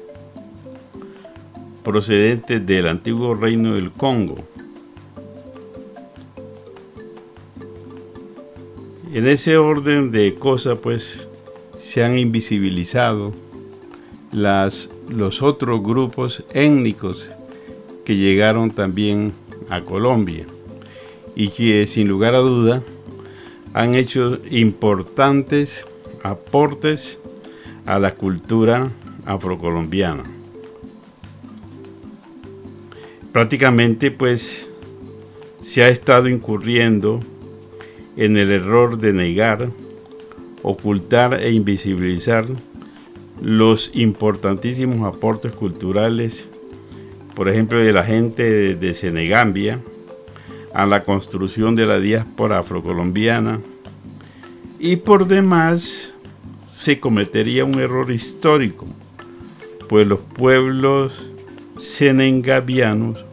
procedentes 1.84 2.64
del 2.66 2.88
antiguo 2.88 3.34
reino 3.34 3.74
del 3.74 3.92
Congo. 3.92 4.36
En 9.12 9.26
ese 9.28 9.56
orden 9.56 10.10
de 10.10 10.34
cosas, 10.34 10.78
pues, 10.78 11.28
se 11.76 12.02
han 12.02 12.18
invisibilizado 12.18 13.32
las, 14.32 14.90
los 15.08 15.42
otros 15.42 15.82
grupos 15.82 16.44
étnicos 16.52 17.30
que 18.04 18.16
llegaron 18.16 18.70
también 18.70 19.32
a 19.70 19.80
Colombia 19.82 20.46
y 21.34 21.48
que 21.48 21.86
sin 21.86 22.08
lugar 22.08 22.34
a 22.34 22.38
duda 22.38 22.82
han 23.72 23.94
hecho 23.94 24.38
importantes 24.50 25.86
aportes 26.30 27.18
a 27.86 27.98
la 27.98 28.14
cultura 28.14 28.90
afrocolombiana. 29.24 30.24
Prácticamente 33.32 34.10
pues 34.10 34.68
se 35.60 35.82
ha 35.82 35.88
estado 35.88 36.28
incurriendo 36.28 37.20
en 38.16 38.36
el 38.36 38.50
error 38.50 38.98
de 38.98 39.12
negar, 39.12 39.68
ocultar 40.62 41.34
e 41.42 41.50
invisibilizar 41.50 42.46
los 43.42 43.90
importantísimos 43.94 45.06
aportes 45.06 45.52
culturales, 45.52 46.48
por 47.34 47.48
ejemplo, 47.48 47.78
de 47.78 47.92
la 47.92 48.04
gente 48.04 48.74
de, 48.74 48.94
Senegambia, 48.94 49.80
a 50.72 50.86
la 50.86 51.04
construcción 51.04 51.76
de 51.76 51.86
la 51.86 51.98
diáspora 51.98 52.58
afrocolombiana 52.58 53.60
y 54.78 54.96
por 54.96 55.26
demás 55.26 56.14
se 56.76 57.00
cometería 57.00 57.64
un 57.64 57.80
error 57.80 58.10
histórico, 58.10 58.86
pues 59.88 60.06
los 60.06 60.20
pueblos 60.20 61.30
senengabianos 61.78 63.24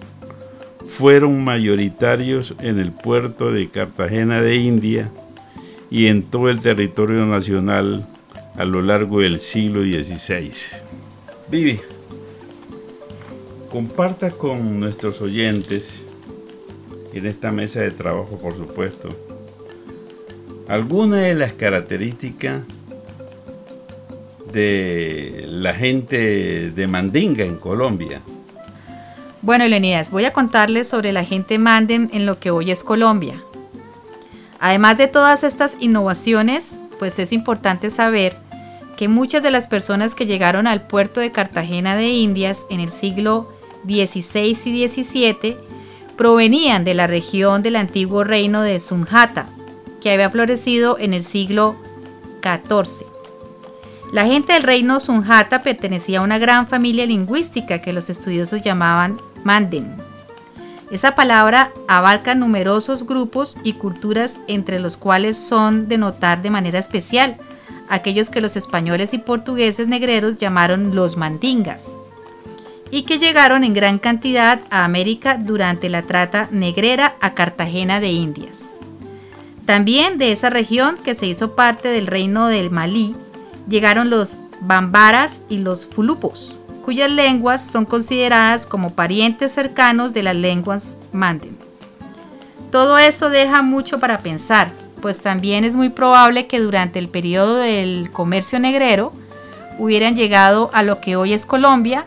fueron 0.87 1.43
mayoritarios 1.43 2.55
en 2.61 2.79
el 2.79 2.93
puerto 2.93 3.51
de 3.51 3.67
Cartagena 3.67 4.41
de 4.41 4.55
India 4.55 5.11
y 5.91 6.05
en 6.05 6.23
todo 6.23 6.49
el 6.49 6.61
territorio 6.61 7.25
nacional 7.25 8.07
a 8.55 8.63
lo 8.63 8.81
largo 8.81 9.19
del 9.19 9.41
siglo 9.41 9.81
XVI. 9.81 10.53
Vivi, 11.51 11.81
comparta 13.69 14.31
con 14.31 14.79
nuestros 14.79 15.19
oyentes 15.19 16.01
en 17.13 17.25
esta 17.25 17.51
mesa 17.51 17.81
de 17.81 17.91
trabajo, 17.91 18.39
por 18.41 18.55
supuesto, 18.55 19.09
algunas 20.69 21.23
de 21.23 21.33
las 21.33 21.51
características 21.51 22.61
de 24.53 25.45
la 25.47 25.73
gente 25.73 26.71
de 26.71 26.87
Mandinga 26.87 27.43
en 27.43 27.57
Colombia. 27.57 28.21
Bueno, 29.41 29.67
Leonidas, 29.67 30.09
voy 30.09 30.23
a 30.23 30.31
contarles 30.31 30.87
sobre 30.87 31.11
la 31.11 31.25
gente 31.25 31.59
Manden 31.59 32.09
en 32.13 32.25
lo 32.25 32.39
que 32.39 32.49
hoy 32.49 32.71
es 32.71 32.85
Colombia. 32.85 33.43
Además 34.61 34.97
de 34.97 35.09
todas 35.09 35.43
estas 35.43 35.75
innovaciones, 35.81 36.79
pues 36.97 37.19
es 37.19 37.33
importante 37.33 37.89
saber 37.89 38.37
que 38.95 39.09
muchas 39.09 39.43
de 39.43 39.51
las 39.51 39.67
personas 39.67 40.15
que 40.15 40.25
llegaron 40.25 40.67
al 40.67 40.87
puerto 40.87 41.19
de 41.19 41.33
Cartagena 41.33 41.97
de 41.97 42.07
Indias 42.09 42.65
en 42.69 42.79
el 42.79 42.87
siglo 42.87 43.51
XVI 43.85 44.57
y 44.63 44.87
XVII 44.87 45.57
provenían 46.15 46.85
de 46.85 46.93
la 46.93 47.07
región 47.07 47.63
del 47.63 47.75
antiguo 47.75 48.23
reino 48.23 48.61
de 48.61 48.79
Sunjata, 48.79 49.47
que 49.99 50.11
había 50.11 50.29
florecido 50.29 50.97
en 50.99 51.13
el 51.13 51.23
siglo 51.23 51.75
XIV. 52.41 53.12
La 54.13 54.27
gente 54.27 54.53
del 54.53 54.61
reino 54.61 54.99
Sunjata 54.99 55.63
pertenecía 55.63 56.19
a 56.19 56.21
una 56.21 56.37
gran 56.37 56.67
familia 56.67 57.03
lingüística 57.03 57.81
que 57.81 57.93
los 57.93 58.11
estudiosos 58.11 58.61
llamaban 58.61 59.17
Manden. 59.43 59.97
Esa 60.91 61.15
palabra 61.15 61.71
abarca 61.87 62.35
numerosos 62.35 63.07
grupos 63.07 63.57
y 63.63 63.73
culturas 63.73 64.37
entre 64.47 64.79
los 64.79 64.97
cuales 64.97 65.35
son 65.35 65.87
de 65.87 65.97
notar 65.97 66.43
de 66.43 66.51
manera 66.51 66.77
especial 66.77 67.37
aquellos 67.89 68.29
que 68.29 68.39
los 68.39 68.55
españoles 68.55 69.15
y 69.15 69.17
portugueses 69.17 69.87
negreros 69.87 70.37
llamaron 70.37 70.93
los 70.93 71.17
mandingas 71.17 71.93
y 72.91 73.01
que 73.05 73.17
llegaron 73.17 73.63
en 73.63 73.73
gran 73.73 73.97
cantidad 73.97 74.59
a 74.69 74.85
América 74.85 75.39
durante 75.41 75.89
la 75.89 76.03
trata 76.03 76.49
negrera 76.51 77.15
a 77.19 77.33
Cartagena 77.33 77.99
de 77.99 78.11
Indias. 78.11 78.73
También 79.65 80.19
de 80.19 80.31
esa 80.31 80.51
región 80.51 80.97
que 81.03 81.15
se 81.15 81.25
hizo 81.25 81.55
parte 81.55 81.87
del 81.87 82.05
reino 82.05 82.45
del 82.45 82.69
Malí 82.69 83.15
llegaron 83.67 84.09
los 84.09 84.39
bambaras 84.61 85.41
y 85.49 85.57
los 85.57 85.85
fulupos, 85.85 86.57
cuyas 86.83 87.11
lenguas 87.11 87.65
son 87.65 87.85
consideradas 87.85 88.65
como 88.65 88.91
parientes 88.91 89.51
cercanos 89.51 90.13
de 90.13 90.23
las 90.23 90.35
lenguas 90.35 90.97
manden. 91.11 91.57
Todo 92.71 92.97
esto 92.97 93.29
deja 93.29 93.61
mucho 93.61 93.99
para 93.99 94.19
pensar, 94.19 94.71
pues 95.01 95.21
también 95.21 95.63
es 95.63 95.75
muy 95.75 95.89
probable 95.89 96.47
que 96.47 96.59
durante 96.59 96.99
el 96.99 97.09
periodo 97.09 97.57
del 97.57 98.09
comercio 98.11 98.59
negrero 98.59 99.11
hubieran 99.77 100.15
llegado 100.15 100.69
a 100.73 100.83
lo 100.83 100.99
que 100.99 101.15
hoy 101.15 101.33
es 101.33 101.45
Colombia 101.45 102.05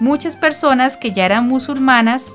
muchas 0.00 0.36
personas 0.36 0.96
que 0.96 1.12
ya 1.12 1.26
eran 1.26 1.48
musulmanas 1.48 2.28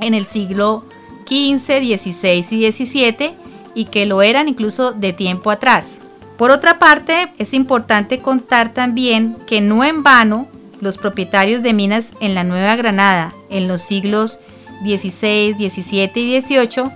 en 0.00 0.14
el 0.14 0.24
siglo 0.24 0.84
XV, 1.26 1.98
XVI 1.98 2.46
y 2.50 2.72
XVII 2.72 3.34
y 3.74 3.84
que 3.86 4.06
lo 4.06 4.22
eran 4.22 4.48
incluso 4.48 4.92
de 4.92 5.12
tiempo 5.12 5.50
atrás. 5.50 6.00
Por 6.40 6.50
otra 6.52 6.78
parte, 6.78 7.30
es 7.36 7.52
importante 7.52 8.20
contar 8.20 8.72
también 8.72 9.36
que 9.46 9.60
no 9.60 9.84
en 9.84 10.02
vano 10.02 10.48
los 10.80 10.96
propietarios 10.96 11.62
de 11.62 11.74
minas 11.74 12.12
en 12.20 12.34
la 12.34 12.44
Nueva 12.44 12.76
Granada 12.76 13.34
en 13.50 13.68
los 13.68 13.82
siglos 13.82 14.40
XVI, 14.82 15.52
XVII 15.58 16.10
y 16.14 16.40
XVIII 16.40 16.92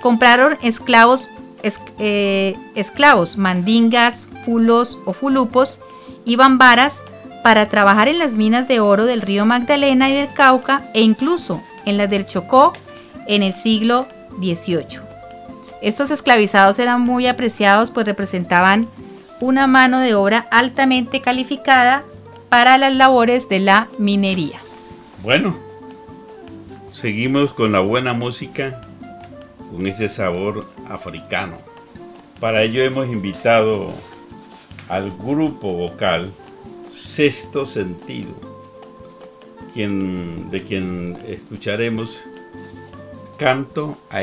compraron 0.00 0.56
esclavos, 0.62 1.28
es- 1.62 1.78
eh, 1.98 2.56
esclavos, 2.74 3.36
mandingas, 3.36 4.30
fulos 4.46 4.98
o 5.04 5.12
fulupos 5.12 5.80
y 6.24 6.36
bambaras 6.36 7.02
para 7.44 7.68
trabajar 7.68 8.08
en 8.08 8.18
las 8.18 8.36
minas 8.36 8.66
de 8.66 8.80
oro 8.80 9.04
del 9.04 9.20
río 9.20 9.44
Magdalena 9.44 10.08
y 10.08 10.14
del 10.14 10.32
Cauca 10.32 10.90
e 10.94 11.02
incluso 11.02 11.62
en 11.84 11.98
las 11.98 12.08
del 12.08 12.24
Chocó 12.24 12.72
en 13.26 13.42
el 13.42 13.52
siglo 13.52 14.08
XVIII. 14.40 15.05
Estos 15.82 16.10
esclavizados 16.10 16.78
eran 16.78 17.00
muy 17.00 17.26
apreciados 17.26 17.90
pues 17.90 18.06
representaban 18.06 18.88
una 19.40 19.66
mano 19.66 20.00
de 20.00 20.14
obra 20.14 20.46
altamente 20.50 21.20
calificada 21.20 22.04
para 22.48 22.78
las 22.78 22.94
labores 22.94 23.48
de 23.48 23.60
la 23.60 23.88
minería. 23.98 24.60
Bueno, 25.22 25.56
seguimos 26.92 27.52
con 27.52 27.72
la 27.72 27.80
buena 27.80 28.12
música, 28.12 28.80
con 29.70 29.86
ese 29.86 30.08
sabor 30.08 30.66
africano. 30.88 31.56
Para 32.40 32.62
ello 32.62 32.82
hemos 32.82 33.06
invitado 33.08 33.92
al 34.88 35.10
grupo 35.10 35.72
vocal 35.72 36.32
Sexto 36.94 37.66
Sentido, 37.66 38.32
de 39.74 40.64
quien 40.66 41.18
escucharemos 41.28 42.20
Canto 43.36 43.98
a 44.08 44.22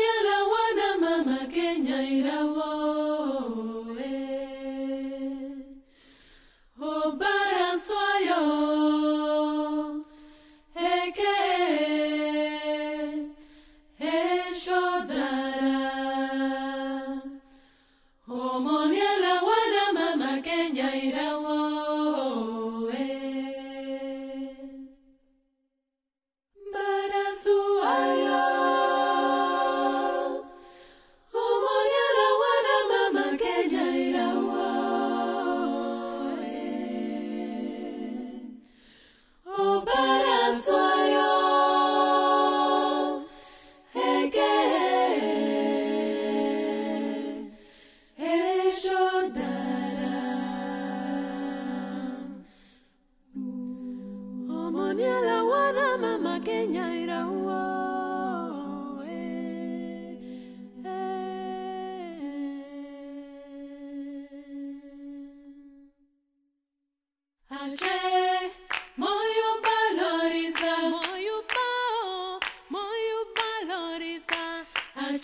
My 75.11 75.19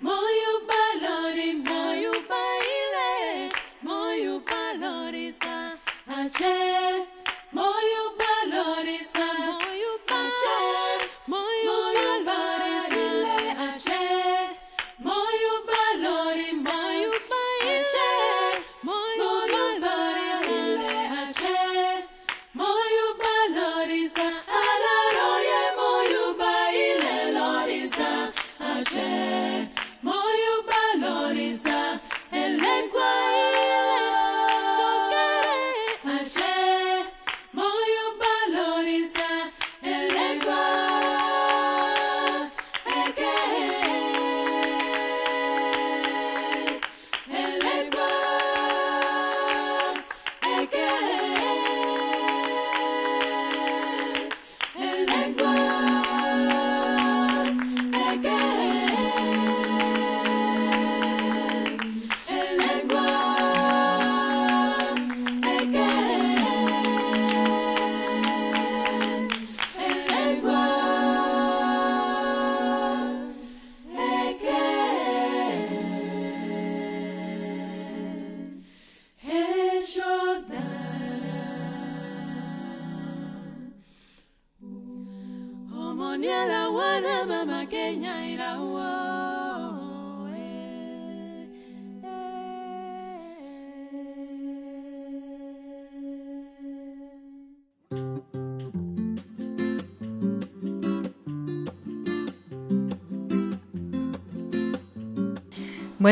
moją 0.00 0.50
baloriza, 0.68 1.70
baile, 2.28 3.48
moją 3.82 4.40
baloriza, 4.40 5.72
a 6.06 6.30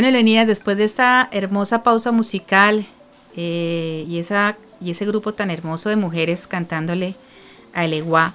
Después 0.09 0.79
de 0.79 0.85
esta 0.85 1.29
hermosa 1.33 1.83
pausa 1.83 2.13
musical 2.13 2.87
eh, 3.37 4.07
y, 4.09 4.19
esa, 4.19 4.57
y 4.81 4.91
ese 4.91 5.05
grupo 5.05 5.35
tan 5.35 5.51
hermoso 5.51 5.91
de 5.91 5.97
mujeres 5.97 6.47
cantándole 6.47 7.15
a 7.75 7.85
Eleguá, 7.85 8.33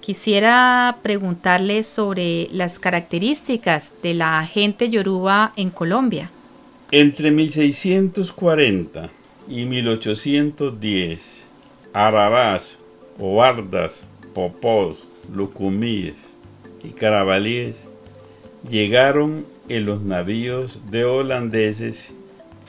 quisiera 0.00 0.98
preguntarle 1.02 1.82
sobre 1.82 2.46
las 2.52 2.78
características 2.78 3.94
de 4.04 4.14
la 4.14 4.46
gente 4.46 4.90
yoruba 4.90 5.52
en 5.56 5.70
Colombia. 5.70 6.30
Entre 6.92 7.32
1640 7.32 9.10
y 9.48 9.64
1810, 9.64 11.42
ararás, 11.92 12.78
obardas, 13.18 14.04
popós, 14.34 14.98
lucumíes 15.34 16.14
y 16.84 16.90
carabalíes 16.90 17.88
llegaron 18.70 19.51
en 19.68 19.86
los 19.86 20.02
navíos 20.02 20.80
de 20.90 21.04
holandeses, 21.04 22.12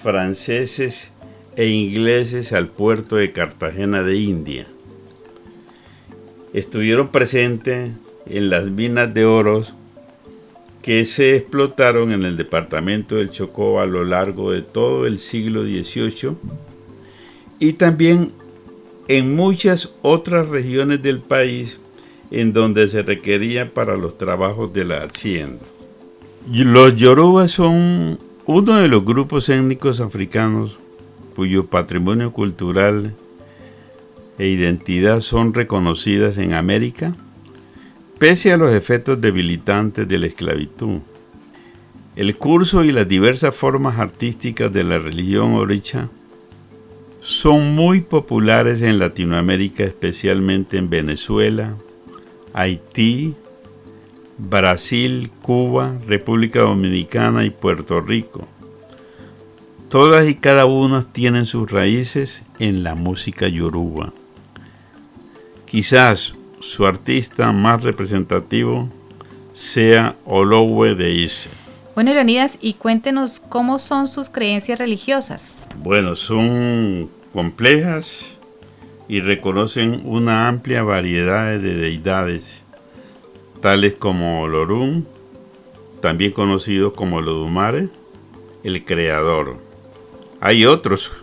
franceses 0.01 1.12
e 1.56 1.67
ingleses 1.67 2.53
al 2.53 2.67
puerto 2.67 3.15
de 3.15 3.32
Cartagena 3.32 4.03
de 4.03 4.17
India. 4.17 4.67
Estuvieron 6.53 7.10
presentes 7.10 7.91
en 8.25 8.49
las 8.49 8.65
minas 8.65 9.13
de 9.13 9.25
oro 9.25 9.63
que 10.82 11.06
se 11.06 11.36
explotaron 11.36 12.12
en 12.12 12.23
el 12.23 12.38
departamento 12.38 13.15
del 13.15 13.32
Chocó 13.32 13.79
a 13.79 13.86
lo 13.86 14.03
largo 14.03 14.51
de 14.51 14.62
todo 14.62 15.06
el 15.08 15.17
siglo 15.17 15.63
XVIII 15.63 16.36
y 17.60 17.73
también 17.73 18.34
en 19.08 19.36
muchas 19.36 19.93
otras 20.01 20.49
regiones 20.49 21.01
del 21.01 21.19
país 21.19 21.79
en 22.32 22.51
donde 22.51 22.88
se 22.88 23.01
requería 23.01 23.73
para 23.73 23.95
los 23.95 24.17
trabajos 24.17 24.73
de 24.73 24.86
la 24.86 25.03
hacienda. 25.03 25.62
Los 26.51 26.95
yorubas 26.95 27.51
son 27.51 28.19
uno 28.45 28.75
de 28.75 28.89
los 28.89 29.06
grupos 29.06 29.47
étnicos 29.47 30.01
africanos 30.01 30.77
cuyo 31.36 31.67
patrimonio 31.67 32.34
cultural 32.34 33.13
e 34.38 34.47
identidad 34.47 35.21
son 35.21 35.53
reconocidas 35.53 36.38
en 36.38 36.53
América, 36.53 37.15
pese 38.19 38.51
a 38.51 38.58
los 38.58 38.73
efectos 38.73 39.21
debilitantes 39.21 40.06
de 40.08 40.17
la 40.17 40.27
esclavitud. 40.27 40.99
El 42.17 42.36
curso 42.36 42.84
y 42.84 42.91
las 42.91 43.08
diversas 43.08 43.56
formas 43.56 43.97
artísticas 43.97 44.71
de 44.71 44.84
la 44.84 44.97
religión 44.97 45.53
oricha 45.53 46.10
son 47.21 47.73
muy 47.73 48.01
populares 48.01 48.82
en 48.82 48.99
Latinoamérica, 48.99 49.86
especialmente 49.86 50.77
en 50.77 50.89
Venezuela, 50.89 51.77
Haití, 52.53 53.34
Brasil, 54.38 55.30
Cuba, 55.41 55.93
República 56.08 56.62
Dominicana 56.62 57.46
y 57.46 57.50
Puerto 57.50 58.02
Rico. 58.02 58.48
Todas 59.89 60.28
y 60.28 60.36
cada 60.36 60.65
una 60.65 61.04
tienen 61.04 61.46
sus 61.46 61.72
raíces 61.72 62.43
en 62.60 62.84
la 62.84 62.96
música 62.96 63.48
yoruba. 63.48 64.12
Quizás 65.65 66.34
su 66.60 66.86
artista 66.86 67.52
más 67.52 67.84
representativo 67.84 68.89
sea 69.54 70.15
Olowe 70.26 70.96
de 70.96 71.12
Ise. 71.12 71.50
Bueno, 71.93 72.12
Leonidas, 72.12 72.58
y 72.60 72.74
cuéntenos 72.74 73.39
cómo 73.39 73.78
son 73.78 74.08
sus 74.08 74.30
creencias 74.30 74.80
religiosas. 74.80 75.56
Bueno, 75.78 76.15
son 76.15 77.08
complejas 77.34 78.39
y 79.08 79.19
reconocen 79.19 80.02
una 80.06 80.48
amplia 80.48 80.82
variedad 80.82 81.60
de 81.60 81.76
deidades, 81.76 82.62
tales 83.63 83.93
como 83.93 84.41
Olorun, 84.41 85.08
también 86.02 86.34
conocido 86.34 86.91
como 86.91 87.21
Lodumare, 87.21 87.88
el 88.62 88.84
creador. 88.84 89.56
Hay 90.41 90.65
otros, 90.65 91.13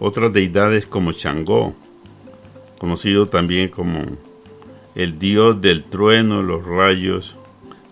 otras 0.00 0.32
deidades 0.32 0.84
como 0.84 1.12
Changó, 1.12 1.72
conocido 2.80 3.28
también 3.28 3.68
como 3.68 4.00
el 4.96 5.16
dios 5.20 5.60
del 5.60 5.84
trueno, 5.84 6.42
los 6.42 6.66
rayos, 6.66 7.36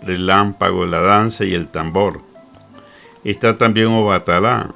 relámpago, 0.02 0.84
la 0.84 1.00
danza 1.00 1.44
y 1.44 1.54
el 1.54 1.68
tambor. 1.68 2.20
Está 3.22 3.58
también 3.58 3.86
Obatalá, 3.92 4.74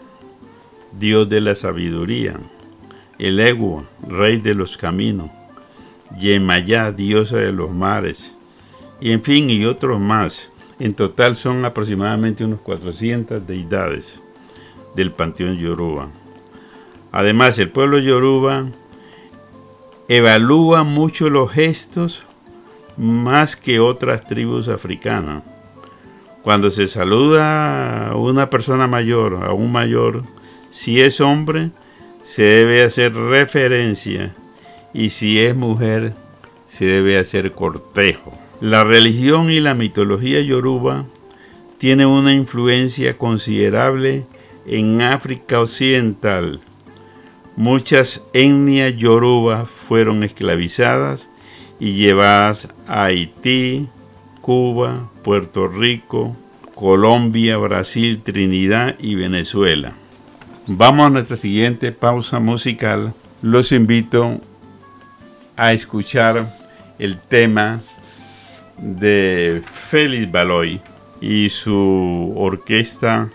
dios 0.96 1.28
de 1.28 1.40
la 1.40 1.56
sabiduría, 1.56 2.38
el 3.18 3.40
Egua, 3.40 3.82
rey 4.06 4.36
de 4.36 4.54
los 4.54 4.76
caminos, 4.76 5.28
Yemayá, 6.20 6.92
diosa 6.92 7.38
de 7.38 7.50
los 7.50 7.72
mares, 7.72 8.35
y 9.00 9.12
en 9.12 9.22
fin, 9.22 9.50
y 9.50 9.64
otros 9.64 10.00
más. 10.00 10.50
En 10.78 10.94
total 10.94 11.36
son 11.36 11.64
aproximadamente 11.64 12.44
unos 12.44 12.60
400 12.60 13.46
deidades 13.46 14.20
del 14.94 15.12
panteón 15.12 15.56
Yoruba. 15.56 16.08
Además, 17.12 17.58
el 17.58 17.70
pueblo 17.70 17.98
Yoruba 17.98 18.66
evalúa 20.08 20.82
mucho 20.82 21.30
los 21.30 21.50
gestos 21.50 22.24
más 22.96 23.56
que 23.56 23.80
otras 23.80 24.26
tribus 24.26 24.68
africanas. 24.68 25.42
Cuando 26.42 26.70
se 26.70 26.86
saluda 26.86 28.10
a 28.10 28.16
una 28.16 28.50
persona 28.50 28.86
mayor, 28.86 29.44
a 29.44 29.52
un 29.52 29.72
mayor, 29.72 30.22
si 30.70 31.00
es 31.00 31.20
hombre, 31.20 31.70
se 32.22 32.42
debe 32.42 32.84
hacer 32.84 33.14
referencia 33.14 34.34
y 34.92 35.10
si 35.10 35.40
es 35.40 35.56
mujer, 35.56 36.14
se 36.66 36.84
debe 36.84 37.18
hacer 37.18 37.52
cortejo. 37.52 38.32
La 38.60 38.84
religión 38.84 39.50
y 39.50 39.60
la 39.60 39.74
mitología 39.74 40.40
yoruba 40.40 41.04
tienen 41.76 42.06
una 42.06 42.32
influencia 42.32 43.18
considerable 43.18 44.24
en 44.66 45.02
África 45.02 45.60
Occidental. 45.60 46.60
Muchas 47.54 48.24
etnias 48.32 48.96
yoruba 48.96 49.66
fueron 49.66 50.24
esclavizadas 50.24 51.28
y 51.78 51.92
llevadas 51.92 52.68
a 52.88 53.04
Haití, 53.04 53.88
Cuba, 54.40 55.10
Puerto 55.22 55.68
Rico, 55.68 56.34
Colombia, 56.74 57.58
Brasil, 57.58 58.22
Trinidad 58.22 58.96
y 58.98 59.16
Venezuela. 59.16 59.92
Vamos 60.66 61.06
a 61.06 61.10
nuestra 61.10 61.36
siguiente 61.36 61.92
pausa 61.92 62.38
musical. 62.38 63.12
Los 63.42 63.70
invito 63.72 64.40
a 65.56 65.74
escuchar 65.74 66.50
el 66.98 67.18
tema 67.18 67.80
de 68.78 69.62
Félix 69.70 70.30
Baloy 70.30 70.80
y 71.20 71.48
su 71.48 72.32
orquesta 72.36 73.30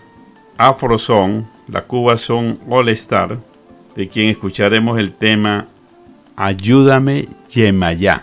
Afroson, 0.56 1.48
la 1.68 1.82
Cuba 1.82 2.16
Son 2.18 2.58
All 2.68 2.88
Star, 2.90 3.38
de 3.96 4.08
quien 4.08 4.30
escucharemos 4.30 4.98
el 4.98 5.12
tema 5.12 5.66
Ayúdame 6.36 7.28
Yemayá. 7.50 8.22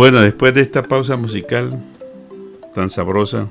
Bueno, 0.00 0.22
después 0.22 0.54
de 0.54 0.62
esta 0.62 0.82
pausa 0.82 1.18
musical 1.18 1.78
tan 2.74 2.88
sabrosa, 2.88 3.50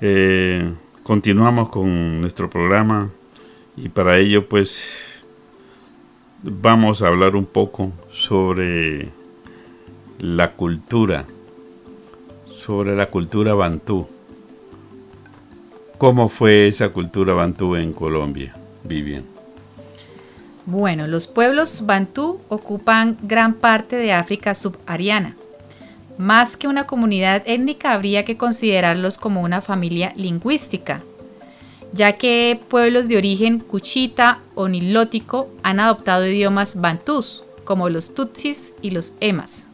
eh, 0.00 0.72
continuamos 1.02 1.68
con 1.68 2.22
nuestro 2.22 2.48
programa 2.48 3.10
y 3.76 3.90
para 3.90 4.16
ello 4.16 4.48
pues 4.48 5.22
vamos 6.42 7.02
a 7.02 7.08
hablar 7.08 7.36
un 7.36 7.44
poco 7.44 7.92
sobre 8.14 9.10
la 10.20 10.52
cultura, 10.52 11.26
sobre 12.56 12.96
la 12.96 13.10
cultura 13.10 13.52
bantú. 13.52 14.08
¿Cómo 15.98 16.30
fue 16.30 16.68
esa 16.68 16.88
cultura 16.88 17.34
bantú 17.34 17.76
en 17.76 17.92
Colombia, 17.92 18.56
Vivian? 18.84 19.33
Bueno, 20.66 21.06
los 21.06 21.26
pueblos 21.26 21.84
bantú 21.84 22.40
ocupan 22.48 23.18
gran 23.22 23.54
parte 23.54 23.96
de 23.96 24.12
África 24.12 24.54
subsahariana. 24.54 25.36
Más 26.16 26.56
que 26.56 26.68
una 26.68 26.86
comunidad 26.86 27.42
étnica, 27.44 27.92
habría 27.92 28.24
que 28.24 28.36
considerarlos 28.36 29.18
como 29.18 29.42
una 29.42 29.60
familia 29.60 30.12
lingüística, 30.16 31.02
ya 31.92 32.14
que 32.14 32.58
pueblos 32.68 33.08
de 33.08 33.18
origen 33.18 33.58
cuchita 33.58 34.38
o 34.54 34.68
nilótico 34.68 35.50
han 35.62 35.80
adoptado 35.80 36.26
idiomas 36.26 36.80
bantús, 36.80 37.42
como 37.64 37.90
los 37.90 38.14
tutsis 38.14 38.72
y 38.80 38.90
los 38.90 39.14
emas. 39.20 39.66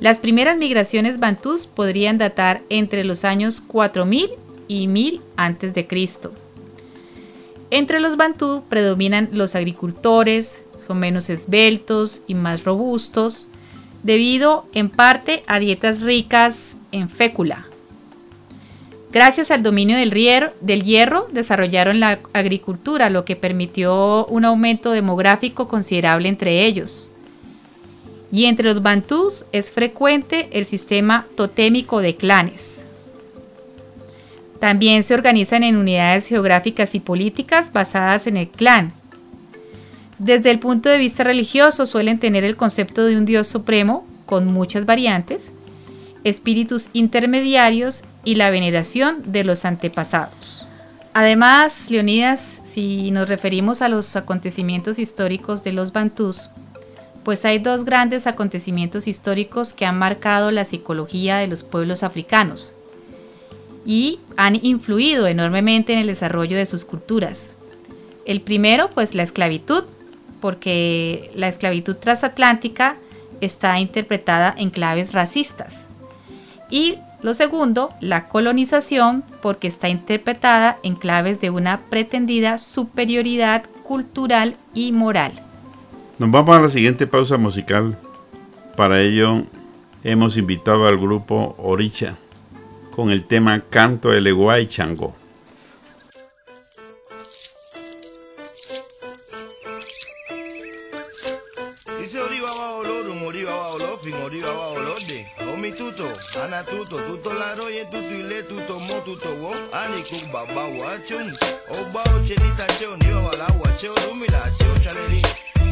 Las 0.00 0.20
primeras 0.20 0.58
migraciones 0.58 1.18
bantús 1.18 1.66
podrían 1.66 2.18
datar 2.18 2.62
entre 2.68 3.04
los 3.04 3.24
años 3.24 3.60
4000 3.60 4.30
y 4.68 4.86
1000 4.86 5.20
a.C. 5.36 5.86
Entre 7.70 8.00
los 8.00 8.16
bantú 8.16 8.62
predominan 8.68 9.28
los 9.32 9.54
agricultores, 9.54 10.62
son 10.78 10.98
menos 10.98 11.28
esbeltos 11.28 12.22
y 12.26 12.34
más 12.34 12.64
robustos, 12.64 13.48
debido 14.02 14.66
en 14.72 14.88
parte 14.90 15.42
a 15.46 15.58
dietas 15.58 16.00
ricas 16.00 16.78
en 16.92 17.10
fécula. 17.10 17.66
Gracias 19.12 19.50
al 19.50 19.62
dominio 19.62 19.96
del, 19.96 20.12
rier- 20.12 20.52
del 20.60 20.82
hierro 20.82 21.28
desarrollaron 21.32 21.98
la 21.98 22.20
agricultura, 22.32 23.10
lo 23.10 23.24
que 23.24 23.36
permitió 23.36 24.26
un 24.26 24.44
aumento 24.44 24.90
demográfico 24.92 25.66
considerable 25.66 26.28
entre 26.28 26.64
ellos. 26.66 27.10
Y 28.30 28.44
entre 28.44 28.68
los 28.68 28.82
bantús 28.82 29.46
es 29.52 29.70
frecuente 29.70 30.48
el 30.52 30.66
sistema 30.66 31.26
totémico 31.36 32.00
de 32.00 32.16
clanes. 32.16 32.77
También 34.60 35.04
se 35.04 35.14
organizan 35.14 35.62
en 35.62 35.76
unidades 35.76 36.26
geográficas 36.26 36.94
y 36.94 37.00
políticas 37.00 37.72
basadas 37.72 38.26
en 38.26 38.36
el 38.36 38.48
clan. 38.48 38.92
Desde 40.18 40.50
el 40.50 40.58
punto 40.58 40.88
de 40.88 40.98
vista 40.98 41.22
religioso 41.22 41.86
suelen 41.86 42.18
tener 42.18 42.42
el 42.42 42.56
concepto 42.56 43.06
de 43.06 43.16
un 43.16 43.24
Dios 43.24 43.46
supremo 43.46 44.04
con 44.26 44.46
muchas 44.52 44.84
variantes, 44.84 45.52
espíritus 46.24 46.90
intermediarios 46.92 48.02
y 48.24 48.34
la 48.34 48.50
veneración 48.50 49.22
de 49.26 49.44
los 49.44 49.64
antepasados. 49.64 50.66
Además, 51.14 51.90
Leonidas, 51.90 52.62
si 52.68 53.12
nos 53.12 53.28
referimos 53.28 53.80
a 53.80 53.88
los 53.88 54.16
acontecimientos 54.16 54.98
históricos 54.98 55.62
de 55.62 55.72
los 55.72 55.92
bantús, 55.92 56.50
pues 57.22 57.44
hay 57.44 57.58
dos 57.60 57.84
grandes 57.84 58.26
acontecimientos 58.26 59.06
históricos 59.06 59.72
que 59.72 59.86
han 59.86 59.98
marcado 59.98 60.50
la 60.50 60.64
psicología 60.64 61.38
de 61.38 61.46
los 61.46 61.62
pueblos 61.62 62.02
africanos 62.02 62.74
y 63.88 64.20
han 64.36 64.62
influido 64.62 65.26
enormemente 65.28 65.94
en 65.94 65.98
el 65.98 66.08
desarrollo 66.08 66.58
de 66.58 66.66
sus 66.66 66.84
culturas. 66.84 67.56
El 68.26 68.42
primero, 68.42 68.90
pues 68.90 69.14
la 69.14 69.22
esclavitud, 69.22 69.84
porque 70.42 71.30
la 71.34 71.48
esclavitud 71.48 71.96
transatlántica 71.96 72.96
está 73.40 73.80
interpretada 73.80 74.54
en 74.58 74.68
claves 74.68 75.14
racistas. 75.14 75.86
Y 76.68 76.98
lo 77.22 77.32
segundo, 77.32 77.88
la 78.02 78.28
colonización, 78.28 79.24
porque 79.40 79.68
está 79.68 79.88
interpretada 79.88 80.76
en 80.82 80.94
claves 80.94 81.40
de 81.40 81.48
una 81.48 81.80
pretendida 81.88 82.58
superioridad 82.58 83.64
cultural 83.84 84.56
y 84.74 84.92
moral. 84.92 85.32
Nos 86.18 86.30
vamos 86.30 86.54
a 86.54 86.60
la 86.60 86.68
siguiente 86.68 87.06
pausa 87.06 87.38
musical. 87.38 87.96
Para 88.76 89.00
ello 89.00 89.44
hemos 90.04 90.36
invitado 90.36 90.86
al 90.86 90.98
grupo 90.98 91.54
Oricha 91.56 92.18
con 92.98 93.10
el 93.12 93.28
tema 93.28 93.62
Canto 93.70 94.10
de 94.10 94.20
Leguay 94.20 94.66
Chango. 94.66 95.14
Dice 102.00 102.18
Oriba 102.18 102.50
va 102.58 102.70
olor, 102.72 103.06
Oriba 103.24 103.54
va 103.54 103.68
olor, 103.68 104.00
fin 104.00 104.14
Oriba 104.14 104.50
va 104.50 104.66
olor 104.70 104.98
de. 105.04 105.24
Omi 105.54 105.70
tuto, 105.70 106.12
ana 106.42 106.64
tuto, 106.64 106.96
tuto 107.02 107.32
la 107.34 107.54
roye, 107.54 107.84
tuto 107.84 108.14
ile, 108.14 108.42
tuto 108.42 108.80
mo, 108.80 109.00
tuto 109.04 109.28
wo, 109.36 109.54
ani 109.72 110.02
kuk 110.02 110.32
baba 110.32 110.64
wachun. 110.66 111.30
Oba 111.78 112.02
ochenita 112.16 112.66
cheo, 112.80 112.96
ni 112.96 113.14
baba 113.14 113.30
la 113.38 113.46
wacheo, 113.62 113.94
rumila 114.08 114.42
cheo 114.58 114.76
chaleli. 114.82 115.22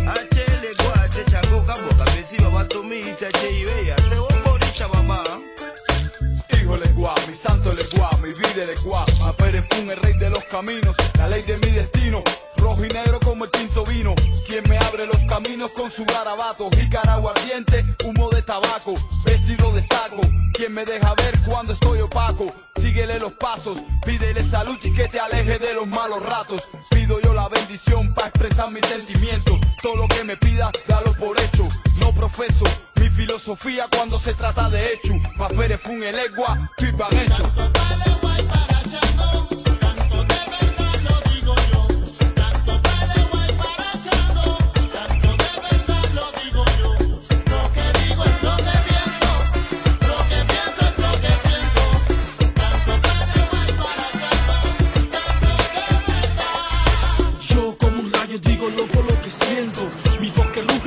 Ache 0.07 0.47
le 0.63 0.73
gua, 0.79 0.95
ache 1.03 1.25
chango 1.25 1.61
kabo, 1.67 1.89
kabesi 1.99 2.37
baba 2.39 2.65
tomi, 2.69 3.01
ise 3.01 3.27
ache 3.27 3.49
ibe, 3.51 3.93
ase 3.93 4.15
wo 4.15 4.29
borisha 4.45 4.87
baba. 4.87 5.56
Hijo 6.67 7.15
mi 7.29 7.37
santo 7.37 7.73
Leguá, 7.73 8.11
mi 8.21 8.31
vida 8.31 8.67
Leguá. 8.67 9.05
Mapere 9.21 9.63
Fun, 9.63 9.89
el 9.89 9.97
rey 9.99 10.15
de 10.15 10.31
los 10.31 10.43
caminos, 10.47 10.97
la 11.17 11.29
ley 11.29 11.43
de 11.43 11.57
mi 11.59 11.71
destino. 11.71 12.25
Rojo 12.57 12.85
y 12.85 12.89
negro 12.89 13.21
como 13.21 13.45
el 13.45 13.51
tinto 13.53 13.85
vino. 13.85 14.17
Quien 14.49 14.69
me 14.69 14.77
abre 14.79 15.07
los 15.07 15.23
caminos 15.29 15.71
con 15.71 15.93
su 15.93 16.05
garabato. 16.05 16.69
Jícara 16.73 17.15
aguardiente, 17.15 17.85
humo 18.05 18.29
de 18.31 18.43
tabaco, 18.43 18.95
vestido 19.25 19.73
de 19.75 19.83
saco. 19.83 20.21
Quien 20.55 20.75
me 20.75 20.85
deja 20.85 21.15
ver 21.15 21.39
cuando 21.49 21.73
estoy 21.73 22.01
opaco. 22.01 22.53
Síguele 22.77 23.19
los 23.19 23.33
pasos, 23.33 23.79
pídele 24.05 24.43
salud 24.45 24.79
y 24.83 24.93
que 24.93 25.09
te 25.09 25.19
aleje 25.19 25.59
de 25.59 25.75
los 25.75 25.87
malos 25.87 26.23
ratos. 26.23 26.69
Pido 26.91 27.21
yo 27.21 27.35
la 27.35 27.49
bendición 27.49 28.15
para 28.15 28.29
expresar 28.29 28.71
mis 28.71 28.85
sentimientos. 28.87 29.59
Todo 29.83 29.97
lo 29.97 30.09
que 30.09 30.25
me 30.25 30.37
pida, 30.37 30.71
dalo 30.87 31.13
por 31.15 31.39
hecho. 31.41 31.67
No 32.01 32.13
profeso 32.13 32.65
mi 33.01 33.09
filosofía 33.11 33.87
cuando 33.95 34.19
se 34.19 34.35
trata 34.35 34.69
de 34.69 34.95
hecho. 34.95 35.15
Mafere 35.37 35.79
fun 35.79 36.03
el 36.03 36.19
egua, 36.19 36.71
pipan 36.77 37.17
hecho. 37.19 37.43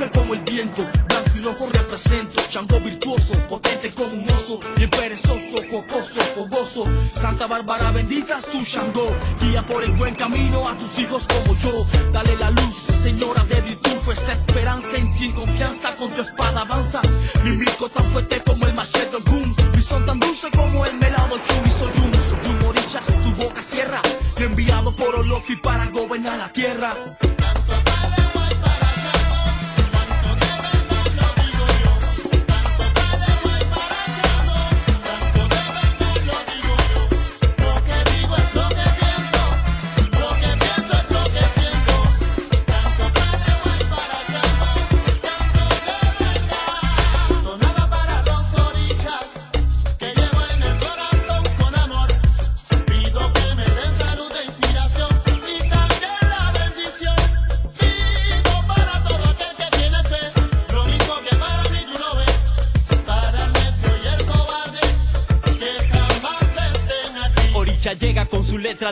Como 0.08 0.34
el 0.34 0.40
viento. 0.40 0.82
Blanco 0.82 1.30
y 1.36 1.42
rojo 1.42 1.68
represento 1.72 2.42
Chango 2.48 2.80
virtuoso, 2.80 3.34
potente 3.48 3.90
como 3.90 4.14
un 4.14 4.28
oso 4.30 4.58
Bien 4.76 4.88
perezoso, 4.88 5.56
jocoso, 5.70 6.20
fogoso. 6.34 6.84
Santa 7.14 7.46
Bárbara 7.46 7.90
bendita 7.90 8.38
es 8.38 8.46
tu 8.46 8.62
Shango. 8.62 9.10
Guía 9.40 9.64
por 9.66 9.82
el 9.82 9.92
buen 9.92 10.14
camino 10.14 10.68
a 10.68 10.76
tus 10.78 10.98
hijos 10.98 11.26
como 11.26 11.56
yo. 11.58 11.86
Dale 12.12 12.36
la 12.36 12.50
luz, 12.50 12.74
señora 12.74 13.44
de 13.44 13.60
virtud 13.60 13.90
Esa 14.12 14.32
esperanza 14.32 14.96
en 14.96 15.14
ti, 15.16 15.30
confianza 15.30 15.94
con 15.96 16.10
tu 16.12 16.22
espada 16.22 16.62
avanza. 16.62 17.02
Mi 17.44 17.50
mico 17.50 17.88
tan 17.88 18.04
fuerte 18.10 18.42
como 18.44 18.66
el 18.66 18.74
machete 18.74 19.18
boom 19.26 19.54
Mi 19.74 19.82
son 19.82 20.06
tan 20.06 20.18
dulce 20.18 20.48
como 20.50 20.84
el 20.86 20.96
melado 20.98 21.38
chum 21.46 21.66
Y 21.66 21.70
soy 21.70 22.04
un, 22.04 22.14
soy 22.14 22.52
un 22.52 22.62
morichas, 22.62 23.06
tu 23.06 23.34
boca 23.42 23.62
cierra. 23.62 24.00
Enviado 24.38 24.96
por 24.96 25.14
Olofi 25.14 25.56
para 25.56 25.86
gobernar 25.88 26.38
la 26.38 26.50
tierra 26.52 26.96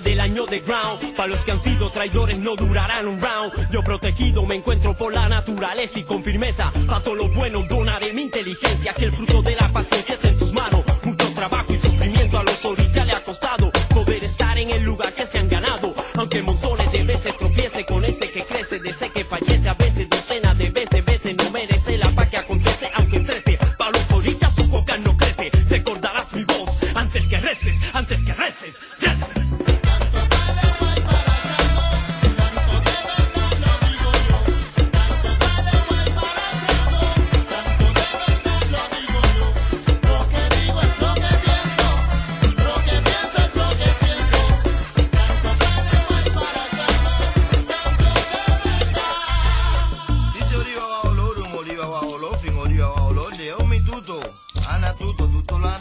del 0.01 0.21
año 0.21 0.47
de 0.47 0.61
ground. 0.61 1.17
Para 1.17 1.29
los 1.29 1.41
que 1.43 1.53
han 1.53 1.63
sido 1.63 1.91
traidores 1.91 2.39
no 2.39 2.57
durarán 2.57 3.09
un 3.09 3.21
round. 3.21 3.71
Yo 3.71 3.83
protegido 3.83 4.45
me 4.47 4.57
encuentro 4.57 4.95
por 4.97 5.13
la 5.13 5.29
naturaleza 5.29 5.99
y 5.99 6.05
con 6.05 6.23
firmeza. 6.23 6.73
A 6.89 7.01
todo 7.01 7.15
lo 7.15 7.29
bueno 7.29 7.65
donaré 7.69 8.13
mi 8.13 8.23
inteligencia. 8.23 8.95
Que 8.95 9.07
el 9.07 9.13
fruto 9.13 9.43
de 9.43 9.57
la 9.57 9.69
paciencia 9.69 10.15
está 10.15 10.29
en 10.29 10.39
tus 10.39 10.53
manos. 10.53 10.83
Mucho 11.03 11.29
trabajo 11.35 11.73
y 11.73 11.79
sufrimiento 11.79 12.39
a 12.39 12.45
los 12.45 12.65
orillas 12.65 13.07
le 13.07 13.13
ha 13.13 13.25
costado. 13.25 13.71
Poder 13.95 14.25
estar 14.25 14.59
en 14.59 14.71
el 14.71 14.83
lugar 14.83 15.13
que 15.15 15.27
se 15.27 15.39
han 15.39 15.49
ganado. 15.49 15.95
Aunque 16.17 16.43
montones 16.43 16.91
de 16.93 17.03
veces 17.05 17.37
tropiece 17.37 17.85
con 17.87 18.05
ese 18.05 18.31
que 18.31 18.45
crece. 18.45 18.79
De 18.79 18.91
ese 18.91 19.11
que 19.11 19.25
fallece 19.25 19.68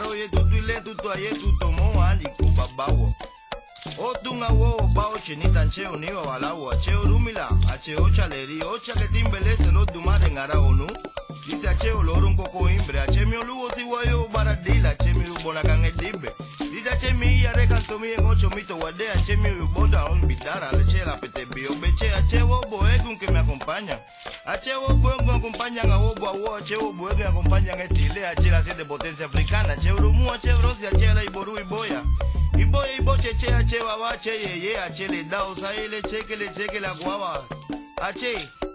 tuto 0.08 0.14
laro, 0.14 0.14
ye 0.14 0.28
tuto 0.28 0.56
ile, 0.56 0.80
tuto 0.80 1.10
aye, 1.10 1.28
tuto 1.28 1.72
mo, 1.72 2.02
ali, 2.02 2.24
kuba 2.36 2.66
bawo. 3.98 4.10
O 4.10 4.14
tunga 4.22 4.48
wo, 4.48 4.76
bao 4.94 5.18
chinita 5.18 5.64
nche 5.64 5.86
univa 5.86 6.24
balawo, 6.24 6.70
ache 6.70 6.94
orumila, 6.94 7.48
ache 7.72 7.96
ochaleri, 7.96 8.62
ocha 8.62 8.92
que 8.92 9.08
timbele 9.08 9.56
se 9.56 9.70
lo 9.70 9.84
dumare 9.84 10.30
ngara 10.30 10.58
onu. 10.60 10.86
Dice 11.46 11.68
ache 11.68 11.90
olorun 11.90 12.36
koko 12.36 12.68
imbre, 12.68 13.00
ache 13.00 13.24
mi 13.24 13.36
olugo 13.36 13.70
si 13.74 13.82
wayo 13.82 14.28
baradila, 14.32 14.90
ache 14.90 15.14
mi 15.14 15.24
ubona 15.28 15.62
kan 15.62 15.84
edibe. 15.84 16.34
Dice 16.70 16.90
ache 16.90 17.12
mi 17.12 17.42
yare 17.42 17.66
kanto 17.66 17.98
mi 17.98 18.12
en 18.12 18.24
ocho 18.24 18.50
mito 18.50 18.76
wade, 18.76 19.08
ache 19.10 19.36
mi 19.36 19.50
uboda 19.50 20.04
on 20.10 20.20
bidara, 20.26 20.70
leche 20.72 21.04
la 21.04 21.16
pete 21.16 21.46
bio, 21.46 21.74
beche 21.80 22.12
ache 22.12 22.42
wobo 22.42 22.86
egun 22.88 23.18
que 23.18 23.30
me 23.32 23.38
acompaña. 23.38 23.98
Ache 24.46 24.74
wobo 24.74 25.10
egun 25.10 25.34
acompañan 25.34 25.90
a 25.90 25.98
wobo 25.98 26.28
a 26.28 26.32
wo, 26.32 26.54
ache 26.56 26.76
wobo 26.76 27.10
egun 27.10 27.26
acompañan 27.26 27.80
a 27.80 27.84
estile, 27.84 28.26
ache 28.26 28.50
la 28.50 28.62
siete 28.62 28.84
potencia 28.84 29.26
africana, 29.26 29.72
ache 29.72 29.90
urumu, 29.90 30.30
ache 30.30 30.52
brosi, 30.52 30.86
ache 30.86 31.14
la 31.14 31.24
iboru 31.24 31.58
iboya. 31.58 32.02
Iboya 32.68 32.92
ibo 32.98 33.16
cheche 33.16 33.48
ache 33.54 33.78
baba 33.80 34.08
ache 34.10 34.30
yeye 34.30 34.76
ache 34.78 35.08
le 35.08 35.24
da 35.24 35.44
osa 35.46 35.72
le 35.72 36.02
cheque 36.02 36.36
le 36.36 36.48
cheque 36.54 36.78
la 36.80 36.92
guava. 37.00 37.42
Ache. 37.96 38.67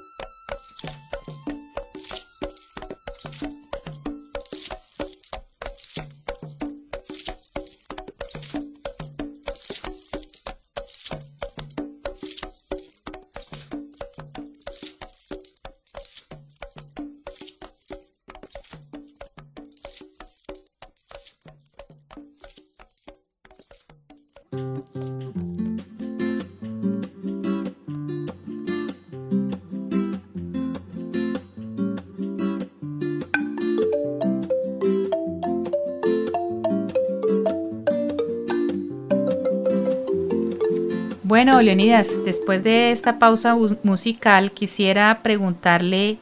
Bueno, 41.44 41.62
Leonidas, 41.62 42.24
después 42.24 42.64
de 42.64 42.94
esta 42.94 43.20
pausa 43.20 43.54
mus- 43.54 43.76
musical, 43.84 44.54
quisiera 44.54 45.20
preguntarle 45.24 46.18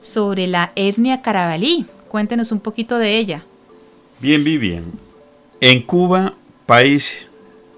sobre 0.00 0.48
la 0.48 0.72
etnia 0.74 1.22
carabalí. 1.22 1.86
Cuéntenos 2.08 2.50
un 2.50 2.58
poquito 2.58 2.98
de 2.98 3.18
ella. 3.18 3.44
Bien, 4.18 4.42
bien. 4.42 4.82
En 5.60 5.80
Cuba, 5.82 6.34
país 6.66 7.28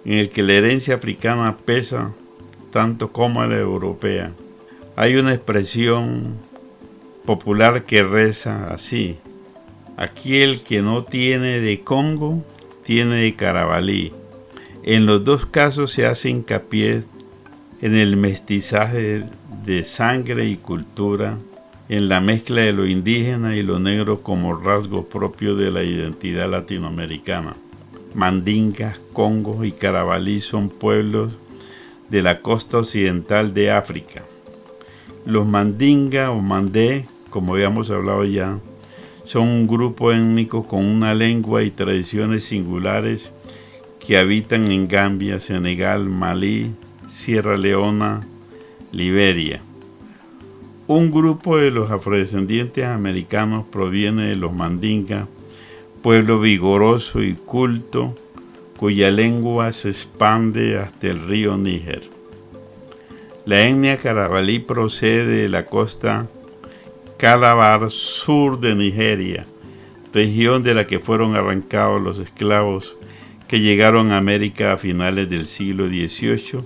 en 0.07 0.14
el 0.14 0.31
que 0.31 0.43
la 0.43 0.55
herencia 0.55 0.95
africana 0.95 1.55
pesa 1.59 2.12
tanto 2.72 3.12
como 3.12 3.45
la 3.45 3.59
europea, 3.59 4.33
hay 4.97 5.16
una 5.16 5.35
expresión 5.35 6.35
popular 7.26 7.83
que 7.85 8.03
reza 8.03 8.72
así. 8.72 9.18
Aquel 9.99 10.62
que 10.62 10.81
no 10.81 11.05
tiene 11.05 11.61
de 11.61 11.83
Congo, 11.83 12.43
tiene 12.85 13.16
de 13.16 13.35
Carabalí. 13.37 14.14
En 14.83 15.05
los 15.05 15.24
dos 15.24 15.45
casos 15.45 15.93
se 15.93 16.07
hace 16.07 16.31
hincapié 16.31 17.03
en 17.83 17.95
el 17.95 18.16
mestizaje 18.16 19.24
de 19.64 19.85
sangre 19.85 20.47
y 20.47 20.57
cultura, 20.57 21.37
en 21.91 22.09
la 22.09 22.20
mezcla 22.20 22.62
de 22.62 22.72
lo 22.72 22.87
indígena 22.87 23.57
y 23.57 23.62
lo 23.62 23.78
negro 23.78 24.22
como 24.22 24.55
rasgo 24.55 25.05
propio 25.07 25.55
de 25.55 25.70
la 25.70 25.83
identidad 25.83 26.49
latinoamericana. 26.51 27.57
Mandingas, 28.14 28.99
Congo 29.12 29.64
y 29.64 29.72
Carabalí 29.72 30.41
son 30.41 30.70
pueblos 30.70 31.33
de 32.09 32.22
la 32.22 32.41
costa 32.41 32.78
occidental 32.78 33.53
de 33.53 33.70
África. 33.70 34.22
Los 35.26 35.47
Mandinga 35.47 36.31
o 36.31 36.41
Mandé, 36.41 37.05
como 37.28 37.55
habíamos 37.55 37.91
hablado 37.91 38.24
ya, 38.24 38.59
son 39.26 39.47
un 39.47 39.66
grupo 39.66 40.11
étnico 40.11 40.66
con 40.66 40.87
una 40.87 41.14
lengua 41.14 41.62
y 41.62 41.70
tradiciones 41.70 42.45
singulares 42.45 43.33
que 44.01 44.16
habitan 44.16 44.70
en 44.70 44.88
Gambia, 44.88 45.38
Senegal, 45.38 46.09
Malí, 46.09 46.72
Sierra 47.09 47.57
Leona, 47.57 48.26
Liberia. 48.90 49.61
Un 50.86 51.12
grupo 51.12 51.59
de 51.59 51.70
los 51.70 51.90
afrodescendientes 51.90 52.84
americanos 52.84 53.64
proviene 53.70 54.28
de 54.28 54.36
los 54.36 54.53
Mandinga, 54.53 55.28
pueblo 56.03 56.40
vigoroso 56.40 57.22
y 57.22 57.34
culto 57.34 58.16
cuya 58.76 59.11
lengua 59.11 59.70
se 59.72 59.90
expande 59.90 60.78
hasta 60.78 61.09
el 61.09 61.26
río 61.26 61.59
Níger. 61.59 62.03
La 63.44 63.62
etnia 63.62 63.98
carabalí 63.98 64.59
procede 64.59 65.42
de 65.42 65.48
la 65.48 65.66
costa 65.66 66.26
Calabar 67.18 67.90
sur 67.90 68.59
de 68.59 68.74
Nigeria, 68.74 69.44
región 70.14 70.62
de 70.62 70.74
la 70.74 70.86
que 70.86 70.98
fueron 70.98 71.36
arrancados 71.36 72.01
los 72.01 72.18
esclavos 72.18 72.96
que 73.51 73.59
llegaron 73.59 74.12
a 74.12 74.16
América 74.18 74.74
a 74.74 74.78
finales 74.78 75.28
del 75.28 75.44
siglo 75.44 75.88
XVIII 75.88 76.61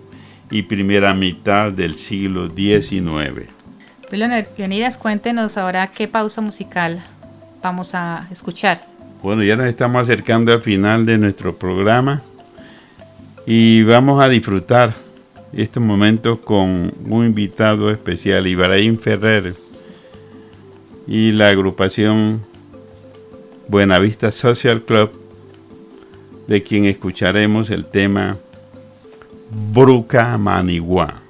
y 0.50 0.64
primera 0.64 1.14
mitad 1.14 1.72
del 1.72 1.94
siglo 1.94 2.46
XIX. 2.48 3.48
Leon- 4.10 4.46
Leonidas, 4.58 4.98
cuéntenos 4.98 5.56
ahora 5.56 5.86
qué 5.86 6.08
pausa 6.08 6.42
musical 6.42 7.02
vamos 7.62 7.94
a 7.94 8.28
escuchar. 8.30 8.84
Bueno, 9.22 9.42
ya 9.42 9.56
nos 9.56 9.64
estamos 9.64 10.02
acercando 10.02 10.52
al 10.52 10.60
final 10.60 11.06
de 11.06 11.16
nuestro 11.16 11.56
programa 11.56 12.20
y 13.46 13.82
vamos 13.84 14.22
a 14.22 14.28
disfrutar 14.28 14.92
estos 15.54 15.82
momentos 15.82 16.40
con 16.40 16.92
un 17.08 17.24
invitado 17.24 17.90
especial, 17.90 18.46
Ibrahim 18.46 18.98
Ferrer, 18.98 19.54
y 21.06 21.32
la 21.32 21.48
agrupación 21.48 22.42
Buenavista 23.68 24.30
Social 24.30 24.82
Club, 24.82 25.10
de 26.46 26.62
quien 26.62 26.84
escucharemos 26.84 27.70
el 27.70 27.84
tema 27.84 28.36
Bruca 29.72 30.36
Manigua. 30.38 31.23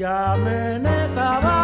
Jamen 0.00 0.86
eta 0.86 1.30
ba 1.44 1.59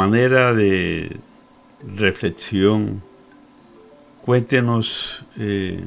manera 0.00 0.54
de 0.54 1.18
reflexión, 1.94 3.02
cuéntenos 4.22 5.22
eh, 5.38 5.84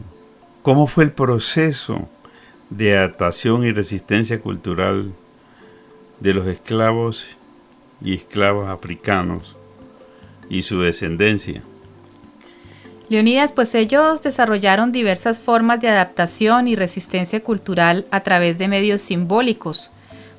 cómo 0.61 0.85
fue 0.85 1.05
el 1.05 1.11
proceso 1.11 2.07
de 2.69 2.95
adaptación 2.95 3.65
y 3.65 3.71
resistencia 3.71 4.39
cultural 4.39 5.13
de 6.19 6.33
los 6.35 6.45
esclavos 6.45 7.37
y 8.01 8.13
esclavas 8.13 8.69
africanos 8.69 9.55
y 10.47 10.61
su 10.61 10.79
descendencia. 10.79 11.63
Leonidas, 13.09 13.51
pues 13.51 13.73
ellos 13.73 14.21
desarrollaron 14.21 14.91
diversas 14.91 15.41
formas 15.41 15.81
de 15.81 15.89
adaptación 15.89 16.67
y 16.67 16.75
resistencia 16.75 17.43
cultural 17.43 18.05
a 18.11 18.19
través 18.21 18.59
de 18.59 18.67
medios 18.67 19.01
simbólicos, 19.01 19.91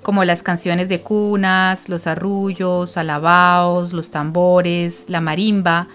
como 0.04 0.22
las 0.24 0.42
canciones 0.42 0.88
de 0.88 1.00
cunas, 1.00 1.88
los 1.88 2.06
arrullos, 2.06 2.98
alabaos, 2.98 3.94
los 3.94 4.10
tambores, 4.10 5.06
la 5.08 5.22
marimba, 5.22 5.88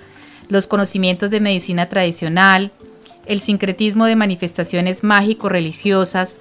los 0.50 0.66
conocimientos 0.66 1.30
de 1.30 1.40
medicina 1.40 1.90
tradicional, 1.90 2.72
el 3.28 3.40
sincretismo 3.40 4.06
de 4.06 4.16
manifestaciones 4.16 5.04
mágico-religiosas, 5.04 6.40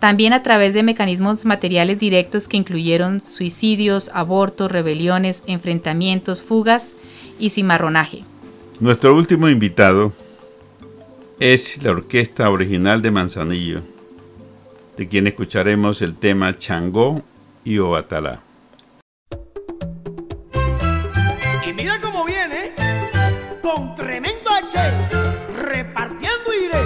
también 0.00 0.32
a 0.32 0.42
través 0.42 0.72
de 0.72 0.82
mecanismos 0.82 1.44
materiales 1.44 1.98
directos 1.98 2.48
que 2.48 2.56
incluyeron 2.56 3.20
suicidios, 3.20 4.10
abortos, 4.14 4.72
rebeliones, 4.72 5.42
enfrentamientos, 5.46 6.42
fugas 6.42 6.96
y 7.38 7.50
cimarronaje. 7.50 8.24
Nuestro 8.80 9.14
último 9.14 9.50
invitado 9.50 10.14
es 11.38 11.80
la 11.82 11.90
orquesta 11.90 12.48
original 12.48 13.02
de 13.02 13.10
Manzanillo, 13.10 13.82
de 14.96 15.08
quien 15.08 15.26
escucharemos 15.26 16.02
el 16.02 16.16
tema 16.16 16.58
Changó 16.58 17.22
y 17.64 17.78
Obatalá. 17.78 18.40
Y 21.66 21.72
mira 21.72 22.00
cómo 22.00 22.24
viene, 22.24 22.74
con 23.62 23.94
tremendo 23.94 24.50
H, 24.50 24.78
repartiendo 25.62 26.54
iré. 26.54 26.82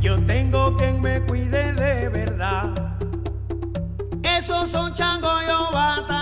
Yo 0.00 0.20
tengo 0.24 0.76
quien 0.76 1.00
me 1.00 1.20
cuide 1.22 1.72
de 1.74 2.08
verdad. 2.08 2.74
Esos 4.22 4.70
son 4.70 4.92
chango 4.94 5.28
y 5.42 5.50
obatala. 5.50 6.21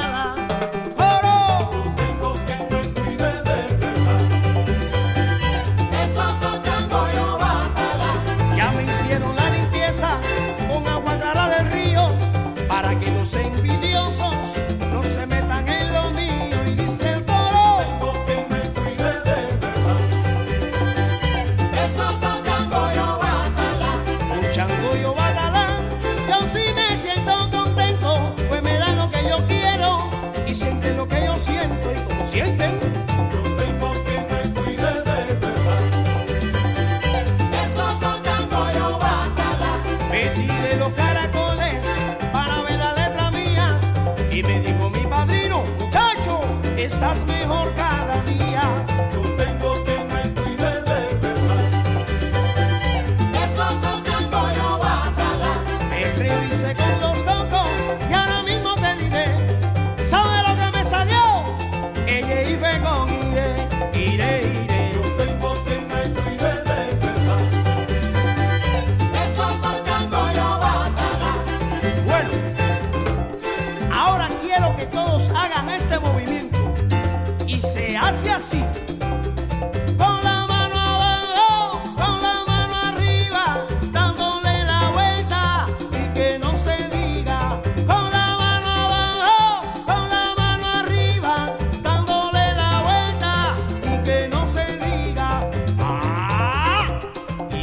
no 94.30 94.46
se 94.46 94.64
diga. 94.84 95.48
¡Ah! 95.78 97.00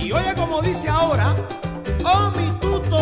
Y 0.01 0.11
oye 0.11 0.33
como 0.35 0.61
dice 0.61 0.89
ahora, 0.89 1.35
oh 2.05 2.31
mi 2.37 2.49
tuto 2.59 2.97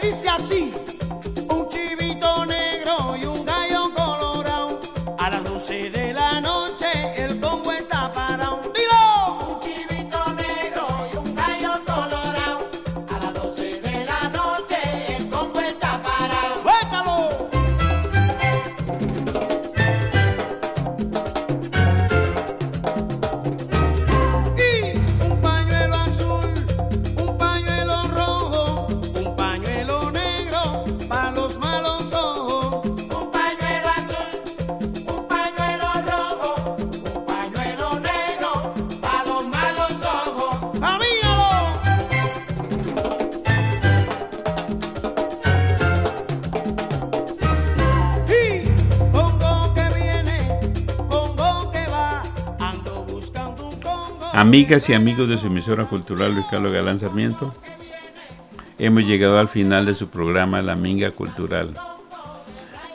delícia 0.00 0.34
assim. 0.34 0.87
Amigas 54.48 54.88
y 54.88 54.94
amigos 54.94 55.28
de 55.28 55.36
su 55.36 55.48
emisora 55.48 55.84
cultural 55.84 56.32
Luis 56.32 56.46
Carlos 56.50 56.72
Galán 56.72 56.98
Sarmiento, 56.98 57.54
hemos 58.78 59.04
llegado 59.04 59.38
al 59.38 59.46
final 59.46 59.84
de 59.84 59.92
su 59.92 60.08
programa 60.08 60.62
La 60.62 60.74
Minga 60.74 61.10
Cultural. 61.10 61.74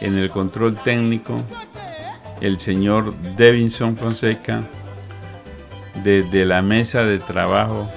En 0.02 0.18
el 0.18 0.32
control 0.32 0.76
técnico, 0.76 1.40
el 2.42 2.60
señor 2.60 3.14
Devinson 3.38 3.98
Fonseca, 3.98 4.64
desde 6.04 6.44
la 6.48 6.64
mesa 6.64 7.06
de 7.06 7.20
trabajo, 7.20 7.88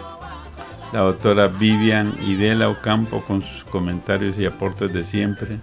la 0.93 1.01
doctora 1.01 1.49
Vivian 1.49 2.15
Idela 2.27 2.69
Ocampo 2.69 3.23
con 3.23 3.41
sus 3.41 3.65
comentarios 3.65 4.39
y 4.39 4.45
aportes 4.45 4.93
de 4.93 5.03
siempre. 5.03 5.57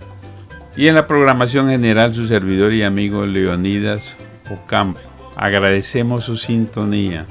Y 0.76 0.88
en 0.88 0.96
la 0.96 1.06
programación 1.06 1.70
general, 1.70 2.16
su 2.16 2.26
servidor 2.26 2.74
y 2.74 2.82
amigo 2.82 3.28
Leonidas 3.28 4.16
Ocampo. 4.50 5.00
Agradecemos 5.36 6.24
su 6.24 6.38
sintonía 6.38 7.28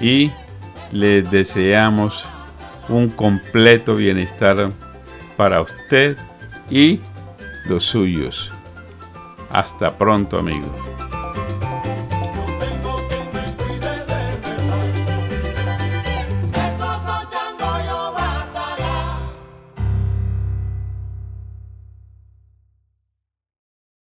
y 0.00 0.30
les 0.92 1.30
deseamos 1.30 2.26
un 2.88 3.08
completo 3.08 3.96
bienestar 3.96 4.70
para 5.36 5.60
usted 5.60 6.16
y 6.70 7.00
los 7.66 7.84
suyos. 7.84 8.52
Hasta 9.50 9.96
pronto 9.96 10.38
amigos. 10.38 10.70